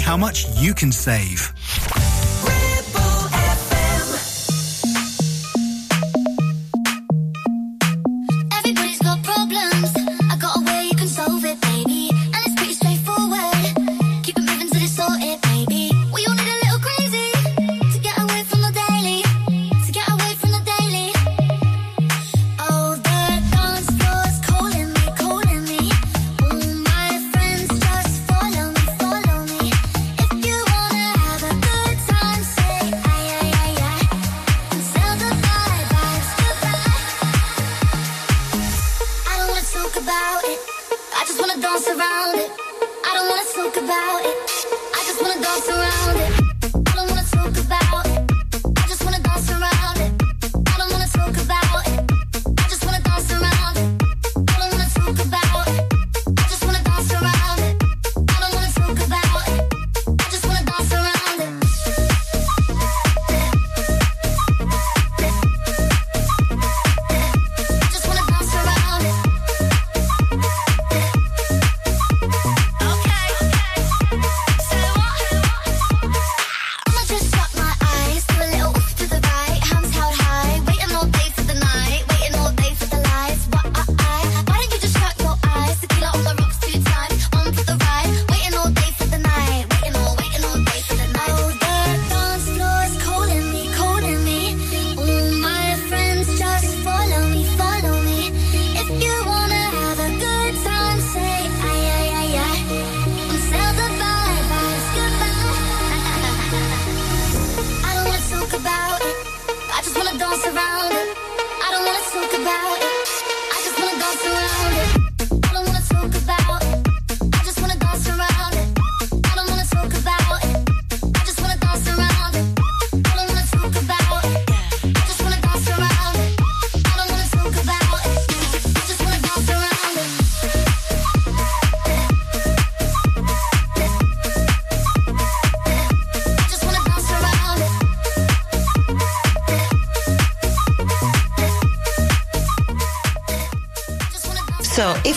[0.00, 1.52] how much you can save.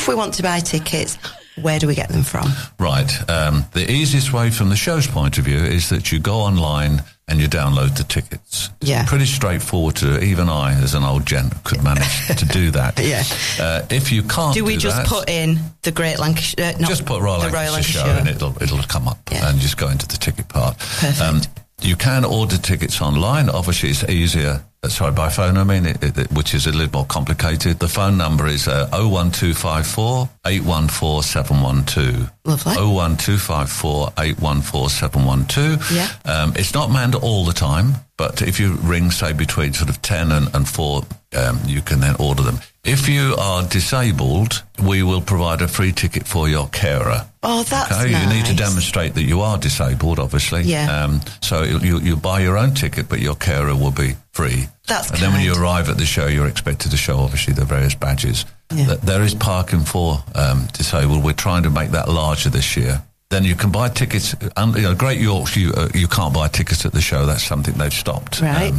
[0.04, 1.18] If we want to buy tickets,
[1.62, 2.50] where do we get them from?
[2.78, 3.10] Right.
[3.30, 7.04] Um, the easiest way from the show's point of view is that you go online
[7.30, 8.70] and you download the tickets.
[8.82, 9.06] Yeah.
[9.06, 10.26] Pretty straightforward to do.
[10.26, 13.00] Even I, as an old gent, could manage to do that.
[13.04, 13.24] Yeah.
[13.58, 16.74] Uh, if you can't do we do just that, put in the Great Lancashire?
[16.76, 19.78] Uh, just put Royal Lancashire, Royal Lancashire Show and it'll, it'll come up and just
[19.78, 20.78] go into the ticket part.
[20.78, 21.48] Perfect.
[21.84, 23.50] You can order tickets online.
[23.50, 24.64] Obviously, it's easier.
[24.84, 27.80] uh, Sorry, by phone, I mean, it, it, which is a little more complicated.
[27.80, 32.32] The phone number is uh, 01254 814 712.
[32.46, 32.74] Lovely.
[32.76, 35.92] 01254 814 712.
[35.92, 36.10] Yeah.
[36.26, 40.02] Um, it's not manned all the time, but if you ring, say, between sort of
[40.02, 41.02] 10 and, and 4,
[41.38, 42.60] um, you can then order them.
[42.84, 47.26] If you are disabled, we will provide a free ticket for your carer.
[47.42, 48.24] Oh, that's okay, nice.
[48.24, 50.64] you need to demonstrate that you are disabled, obviously.
[50.64, 51.04] Yeah.
[51.04, 54.68] Um, so you, you buy your own ticket, but your carer will be free.
[54.88, 57.64] That's And then when you arrive at the show, you're expected to show, obviously, the
[57.64, 58.46] various badges.
[58.74, 58.96] Yeah.
[58.96, 61.24] There is parking for um, disabled.
[61.24, 63.02] We're trying to make that larger this year.
[63.34, 64.36] Then you can buy tickets.
[64.56, 67.26] And, you know, Great Yorks, you, uh, you can't buy tickets at the show.
[67.26, 68.44] That's something they've stopped.
[68.44, 68.74] Um, Right.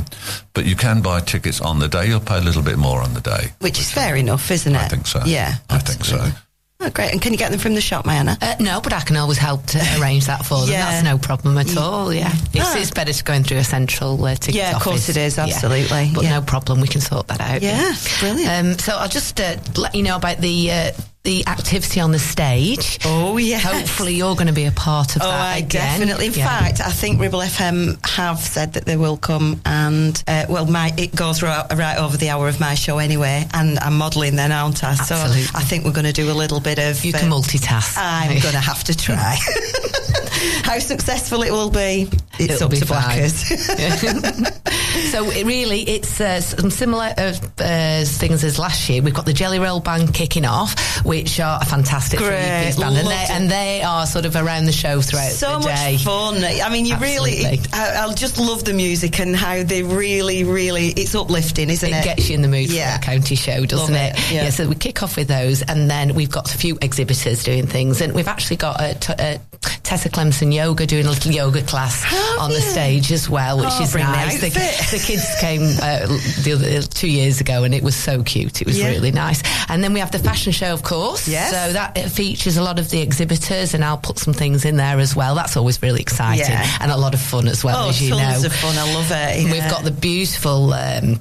[0.52, 2.06] but you can buy tickets on the day.
[2.06, 3.52] You'll pay a little bit more on the day.
[3.58, 4.78] Which is fair enough, isn't it?
[4.78, 5.22] I think so.
[5.26, 5.56] Yeah.
[5.68, 6.30] I think so.
[6.80, 7.10] Oh, great.
[7.12, 8.36] And can you get them from the shop, Mayana?
[8.40, 10.70] Uh, no, but I can always help to arrange that for them.
[10.70, 10.88] Yeah.
[10.90, 12.12] That's no problem at all.
[12.14, 12.78] Yeah, it's, Ah.
[12.78, 15.08] it's better to going through a central uh, ticket Yeah, of course office.
[15.10, 15.44] it is, Yeah.
[15.46, 16.30] absolutely, But yeah.
[16.38, 17.60] no problem, we can sort that out.
[17.62, 18.50] Yeah, brilliant.
[18.66, 20.92] Um, so I'll just uh, let you know about the uh,
[21.24, 22.98] the activity on the stage.
[23.06, 23.62] Oh yes.
[23.62, 25.98] Hopefully you're going to be a part of Oh, that I again.
[26.00, 26.26] definitely.
[26.26, 26.46] In Yeah.
[26.46, 30.92] fact, I think Ribble FM have said that they will come, and uh, well, my
[30.98, 34.52] it goes right, right over the hour of my show anyway, and I'm modelling then,
[34.52, 34.94] aren't I?
[34.96, 35.58] So Absolutely.
[35.58, 37.02] I think we're going to do a little bit of.
[37.04, 37.94] You can multitask.
[37.96, 39.38] I'm going to have to try.
[40.64, 42.06] How successful it will be,
[42.38, 43.00] it's It'll up be to fine.
[43.18, 43.50] Blackers.
[45.10, 49.02] so it really, it's uh, some similar uh, uh, things as last year.
[49.02, 52.30] We've got the Jelly Roll Band kicking off, which are a fantastic Great,
[52.76, 55.92] band, and they, and they are sort of around the show throughout so the day.
[55.92, 56.44] much fun.
[56.44, 60.88] I mean, you really, I, I just love the music and how they really, really,
[60.88, 61.94] it's uplifting, isn't it?
[61.96, 62.96] It gets you in the mood Yeah.
[62.98, 64.14] for a county show, doesn't it?
[64.18, 64.50] it, yeah.
[64.50, 68.00] So we kick off with those, and then we've got a few exhibitors doing things,
[68.00, 69.38] and we've actually got uh, t- uh,
[69.82, 72.04] Tessa Clemson Yoga doing a little yoga class
[72.38, 74.40] on the stage as well, which Oh, is nice.
[74.40, 74.93] The, outfit.
[74.98, 76.06] The kids came uh,
[76.44, 78.60] the other two years ago, and it was so cute.
[78.60, 78.88] It was Yeah.
[78.88, 79.42] really nice.
[79.68, 81.26] And then we have the fashion show, of course.
[81.26, 81.50] Yes.
[81.50, 84.76] So that it features a lot of the exhibitors, and I'll put some things in
[84.76, 85.34] there as well.
[85.34, 86.66] That's always really exciting Yeah.
[86.80, 88.42] and a lot of fun as well, Oh, as you know.
[88.44, 88.78] of fun.
[88.78, 89.44] I love it.
[89.50, 91.20] We've got the beautiful um,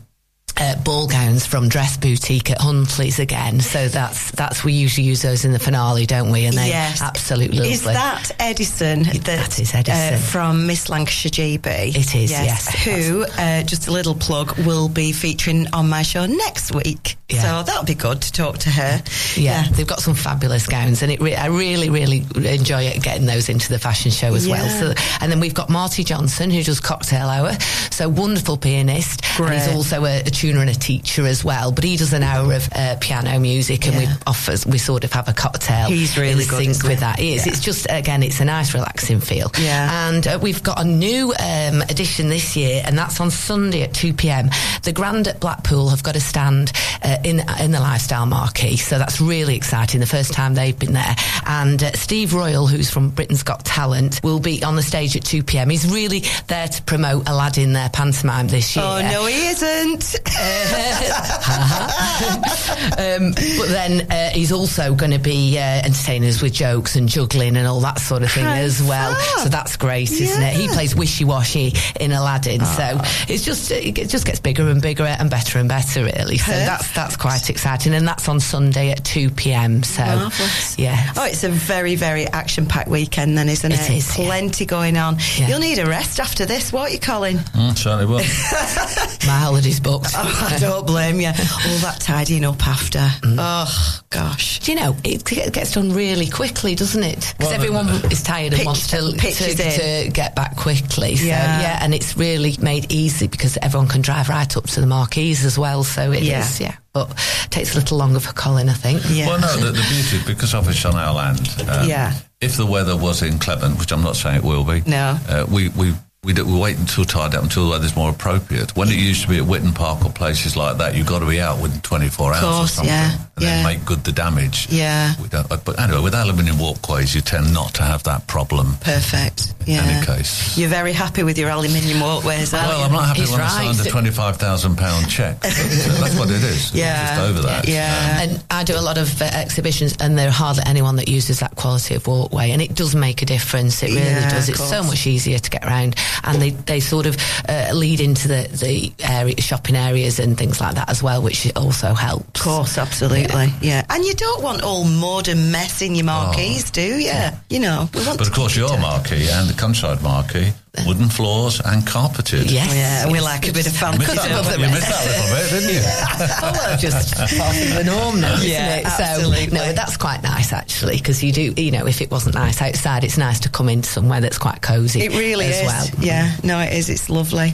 [0.58, 3.60] uh, ball gowns from Dress Boutique at Huntley's again.
[3.60, 6.46] So that's that's we usually use those in the finale, don't we?
[6.46, 7.02] And they Yes.
[7.02, 7.72] absolutely lovely.
[7.74, 9.04] Is that Edison?
[9.04, 10.14] That, that is Edison.
[10.14, 11.96] Uh, from Miss Lancashire GB.
[11.96, 12.84] It is, yes.
[12.86, 17.18] Who, uh, just a little plug, will be featuring on my show next week.
[17.30, 17.42] Yeah.
[17.42, 19.02] So that'll be good to talk to her.
[19.36, 23.26] yeah, they've got some fabulous gowns, and it re- I really, really enjoy it getting
[23.26, 24.70] those into the fashion show as well.
[24.70, 27.54] So, and then we've got Marty Johnson, who does cocktail hour,
[27.90, 31.72] so wonderful pianist, and he's also a, a tuner and a teacher as well.
[31.72, 34.16] But he does an hour of uh, piano music, and we Yeah.
[34.28, 35.88] offers we sort of have a cocktail.
[35.88, 37.20] He's really good, sync with that.
[37.20, 37.46] He is.
[37.46, 37.54] Yeah.
[37.54, 39.52] It's just again, it's a nice, relaxing feel.
[39.60, 40.08] Yeah.
[40.10, 43.94] And uh, we've got a new um, edition this year, and that's on Sunday at
[43.94, 44.50] two pm.
[44.84, 46.72] The Grand at Blackpool have got a stand
[47.04, 50.00] uh, in in the lifestyle marquee, so that's really exciting.
[50.00, 54.20] The first time they've been there, and uh, Steve Royle, who's from Britain's Got Talent,
[54.24, 55.70] will be on the stage at two pm.
[55.70, 58.86] He's really there to promote Aladdin, their pantomime this year.
[58.86, 60.16] Oh, no, he isn't.
[62.98, 67.08] um, but then uh, he's also going to be uh, entertaining us with jokes and
[67.10, 69.16] juggling and all that sort of thing How as well.
[69.16, 69.40] fab.
[69.44, 70.54] So that's great, isn't it?
[70.56, 75.04] He plays Wishee Washee in Aladdin, so it's just it just gets bigger and bigger
[75.04, 76.38] and better and better, really.
[76.38, 76.66] So Perfect.
[76.66, 79.84] that's that's quite exciting, and that's on Sunday at two pm.
[79.84, 80.78] So Marvellous.
[80.80, 81.12] yeah.
[81.18, 83.80] Oh, it's a very, very action packed weekend, then, isn't it?
[83.90, 84.26] It is, yeah.
[84.26, 85.18] Plenty going on.
[85.38, 85.50] Yeah.
[85.50, 87.38] You'll need a rest after this, won't you, Colin?
[87.38, 88.18] Mm, certainly will.
[89.28, 90.14] My holiday's booked.
[90.26, 91.28] Oh, I don't blame you.
[91.28, 93.00] All that tidying up after.
[93.00, 93.36] Mm.
[93.40, 94.60] Oh, gosh.
[94.60, 97.34] Do you know it gets done really quickly, doesn't it?
[97.38, 101.16] Because Well, everyone uh, is tired and pitch- wants to, to, to get back quickly.
[101.18, 101.62] So Yeah.
[101.62, 105.44] yeah, and it's really made easy because everyone can drive right up to the marquees
[105.46, 105.84] as well.
[105.84, 106.28] So it is,
[106.60, 106.68] Yeah.
[106.68, 106.76] yeah.
[106.94, 107.10] But
[107.50, 109.02] takes a little longer for Colin, I think.
[109.10, 109.28] Yeah.
[109.28, 112.14] Well, no, the, the beauty, because obviously on our land, um, Yeah.
[112.40, 115.18] if the weather was inclement, which I'm not saying it will be, No.
[115.28, 115.94] uh, we, we
[116.24, 118.74] We, do, we wait until tied up until the weather's more appropriate.
[118.78, 121.26] When it used to be at Witton Park or places like that, you've got to
[121.28, 123.50] be out within 24 hours or Course, something, yeah, and yeah.
[123.50, 124.68] then make good the damage.
[124.72, 125.16] Yeah.
[125.22, 128.76] We don't, but anyway, with aluminium walkways, you tend not to have that problem.
[128.80, 129.54] Perfect.
[129.66, 129.84] Yeah.
[129.84, 130.58] In any case.
[130.58, 132.86] You're very happy with your aluminium walkways, aren't Well, you?
[132.86, 133.76] I'm not happy He's when I right.
[133.76, 135.40] signed a twenty-five thousand pound check.
[135.42, 136.74] But, uh, That's what it is.
[136.74, 137.16] Yeah.
[137.16, 137.68] just over that.
[137.68, 138.22] Yeah.
[138.22, 141.40] And I do a lot of uh, exhibitions, and there are hardly anyone that uses
[141.40, 143.84] that quality of walkway, and it does make a difference.
[143.84, 144.48] It really Yeah, does.
[144.50, 147.18] It's so much easier to get around, and they, they sort of
[147.50, 151.52] uh, lead into the the area, shopping areas and things like that as well, which
[151.56, 152.40] also helps.
[152.40, 153.48] Of course, absolutely.
[153.62, 153.86] Yeah.
[153.90, 157.12] And you don't want all mud and mess in your marquees, do you?
[157.50, 158.82] You know, we want But of course, your tidy.
[158.82, 160.52] marquee and the countryside marquee,
[160.88, 162.50] wooden floors and carpeted.
[162.50, 162.68] Yes.
[162.72, 164.00] Oh, yeah, we like a bit of You fancy.
[164.00, 164.64] missed, don't that, we?
[164.64, 165.82] you missed that little bit, didn't you?
[165.86, 168.86] oh, well, just part of the norm now, isn't Yeah, it?
[168.86, 169.48] absolutely.
[169.50, 172.60] So, no, that's quite nice actually, because you do, you know, if it wasn't nice
[172.62, 175.02] outside, it's nice to come into somewhere that's quite cosy.
[175.02, 175.66] It really as is.
[175.68, 176.04] well.
[176.06, 176.90] Yeah, no, it is.
[176.90, 177.54] It's lovely.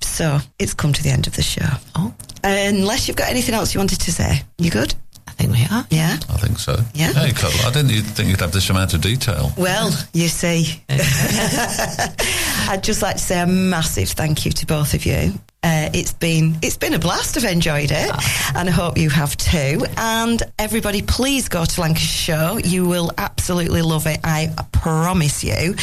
[0.00, 1.66] So it's come to the end of the show.
[1.96, 4.94] Oh, Unless you've got anything else you wanted to say, you good?
[5.42, 5.86] I think we are.
[5.90, 6.18] Yeah.
[6.28, 6.76] I think so.
[6.94, 7.12] Yeah.
[7.12, 9.52] Hey, Carl, I didn't think you'd have this amount of detail.
[9.56, 15.04] Well, you see, I'd just like to say a massive thank you to both of
[15.04, 15.32] you.
[15.64, 17.36] Uh, it's been it's been a blast.
[17.36, 18.10] I've enjoyed it,
[18.56, 19.86] and I hope you have too.
[19.96, 22.58] And everybody, please go to Lancashire Show.
[22.58, 24.18] You will absolutely love it.
[24.24, 25.76] I promise you.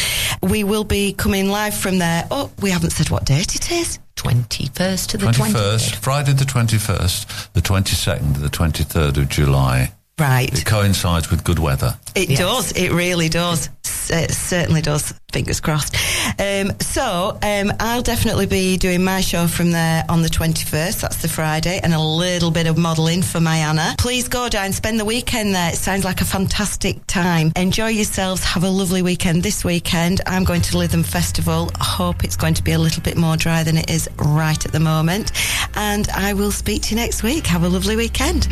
[0.43, 2.27] We will be coming live from there.
[2.29, 3.99] Oh, we haven't said what date it is.
[4.17, 5.95] 21st to the 21st, 23rd.
[5.95, 9.93] Friday the 21st, the 22nd, the 23rd of July.
[10.19, 10.51] Right.
[10.51, 11.97] It coincides with good weather.
[12.15, 12.71] It does.
[12.73, 13.69] It really does.
[14.11, 15.13] It certainly does.
[15.31, 15.95] Fingers crossed.
[16.39, 21.01] Um, so um, I'll definitely be doing my show from there on the 21st.
[21.01, 23.93] That's the Friday, and a little bit of modelling for my Anna.
[23.99, 25.71] Please go down, spend the weekend there.
[25.71, 27.51] It sounds like a fantastic time.
[27.55, 28.43] Enjoy yourselves.
[28.43, 30.21] Have a lovely weekend this weekend.
[30.25, 31.69] I'm going to Lytham Festival.
[31.79, 34.65] I hope it's going to be a little bit more dry than it is right
[34.65, 35.31] at the moment.
[35.75, 37.45] And I will speak to you next week.
[37.47, 38.47] Have a lovely weekend.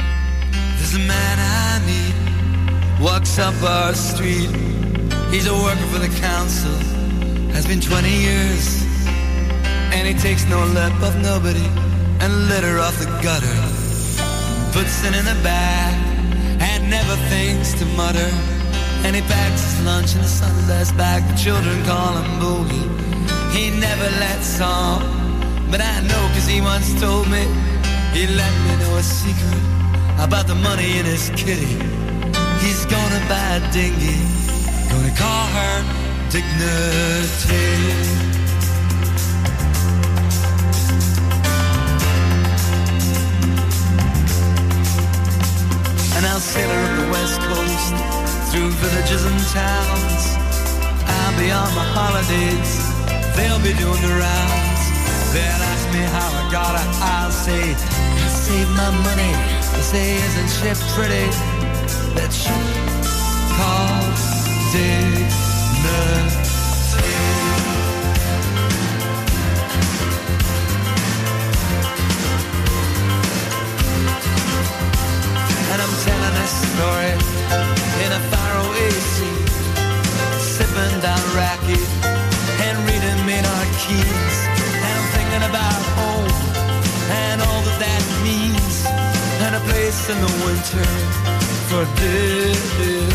[0.78, 2.16] There's a man I meet,
[3.02, 4.50] walks up our street.
[5.32, 6.76] He's a worker for the council,
[7.52, 8.86] has been 20 years.
[9.94, 11.68] And he takes no lip of nobody
[12.22, 13.58] and litter off the gutter.
[14.72, 15.94] Puts it in the bag
[16.60, 18.32] and never thinks to mutter.
[19.06, 21.24] And he packs his lunch in a Sunday's bag.
[21.32, 22.88] The children call him Boogie.
[23.52, 25.02] He never lets on,
[25.72, 27.44] but I know 'cause he once told me
[28.14, 29.77] he let me know a secret
[30.20, 31.78] about the money in his kitty.
[32.64, 34.18] He's gonna buy a dinghy,
[34.90, 36.58] gonna call her Dignity.
[46.16, 47.96] And I'll sail her up the west coast
[48.52, 50.24] through villages and towns.
[51.08, 52.72] I'll be on my holidays,
[53.38, 54.82] they'll be doing the rounds.
[55.32, 59.67] They'll ask me how I got it, I'll say, I saved my money.
[59.78, 61.30] I say, isn't she pretty?
[62.18, 62.66] That ship
[63.54, 64.18] called
[64.74, 65.28] Dignity.
[75.72, 77.14] And I'm telling this story
[78.02, 79.38] in a faraway sea,
[80.42, 81.78] sipping down raki
[82.66, 84.38] and reading Maynard Keynes.
[84.74, 86.34] And I'm thinking about home
[87.14, 89.07] and all that that means,
[89.46, 90.88] and a place in the winter
[91.70, 93.08] for dignity.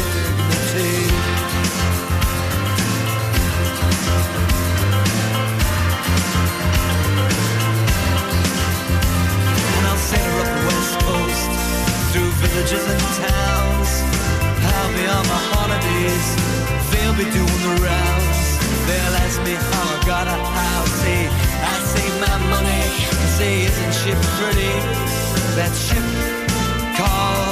[9.77, 11.51] And I'll sail up the west coast
[12.12, 13.91] through villages and towns.
[14.62, 16.27] I'll be on my holidays.
[16.91, 18.39] They'll be doing the rounds.
[18.87, 20.41] They'll ask me how I got it.
[20.41, 20.93] I'll
[21.95, 22.82] say I my money.
[23.36, 24.74] Say, isn't she pretty?
[25.57, 26.07] That ship
[26.97, 27.52] called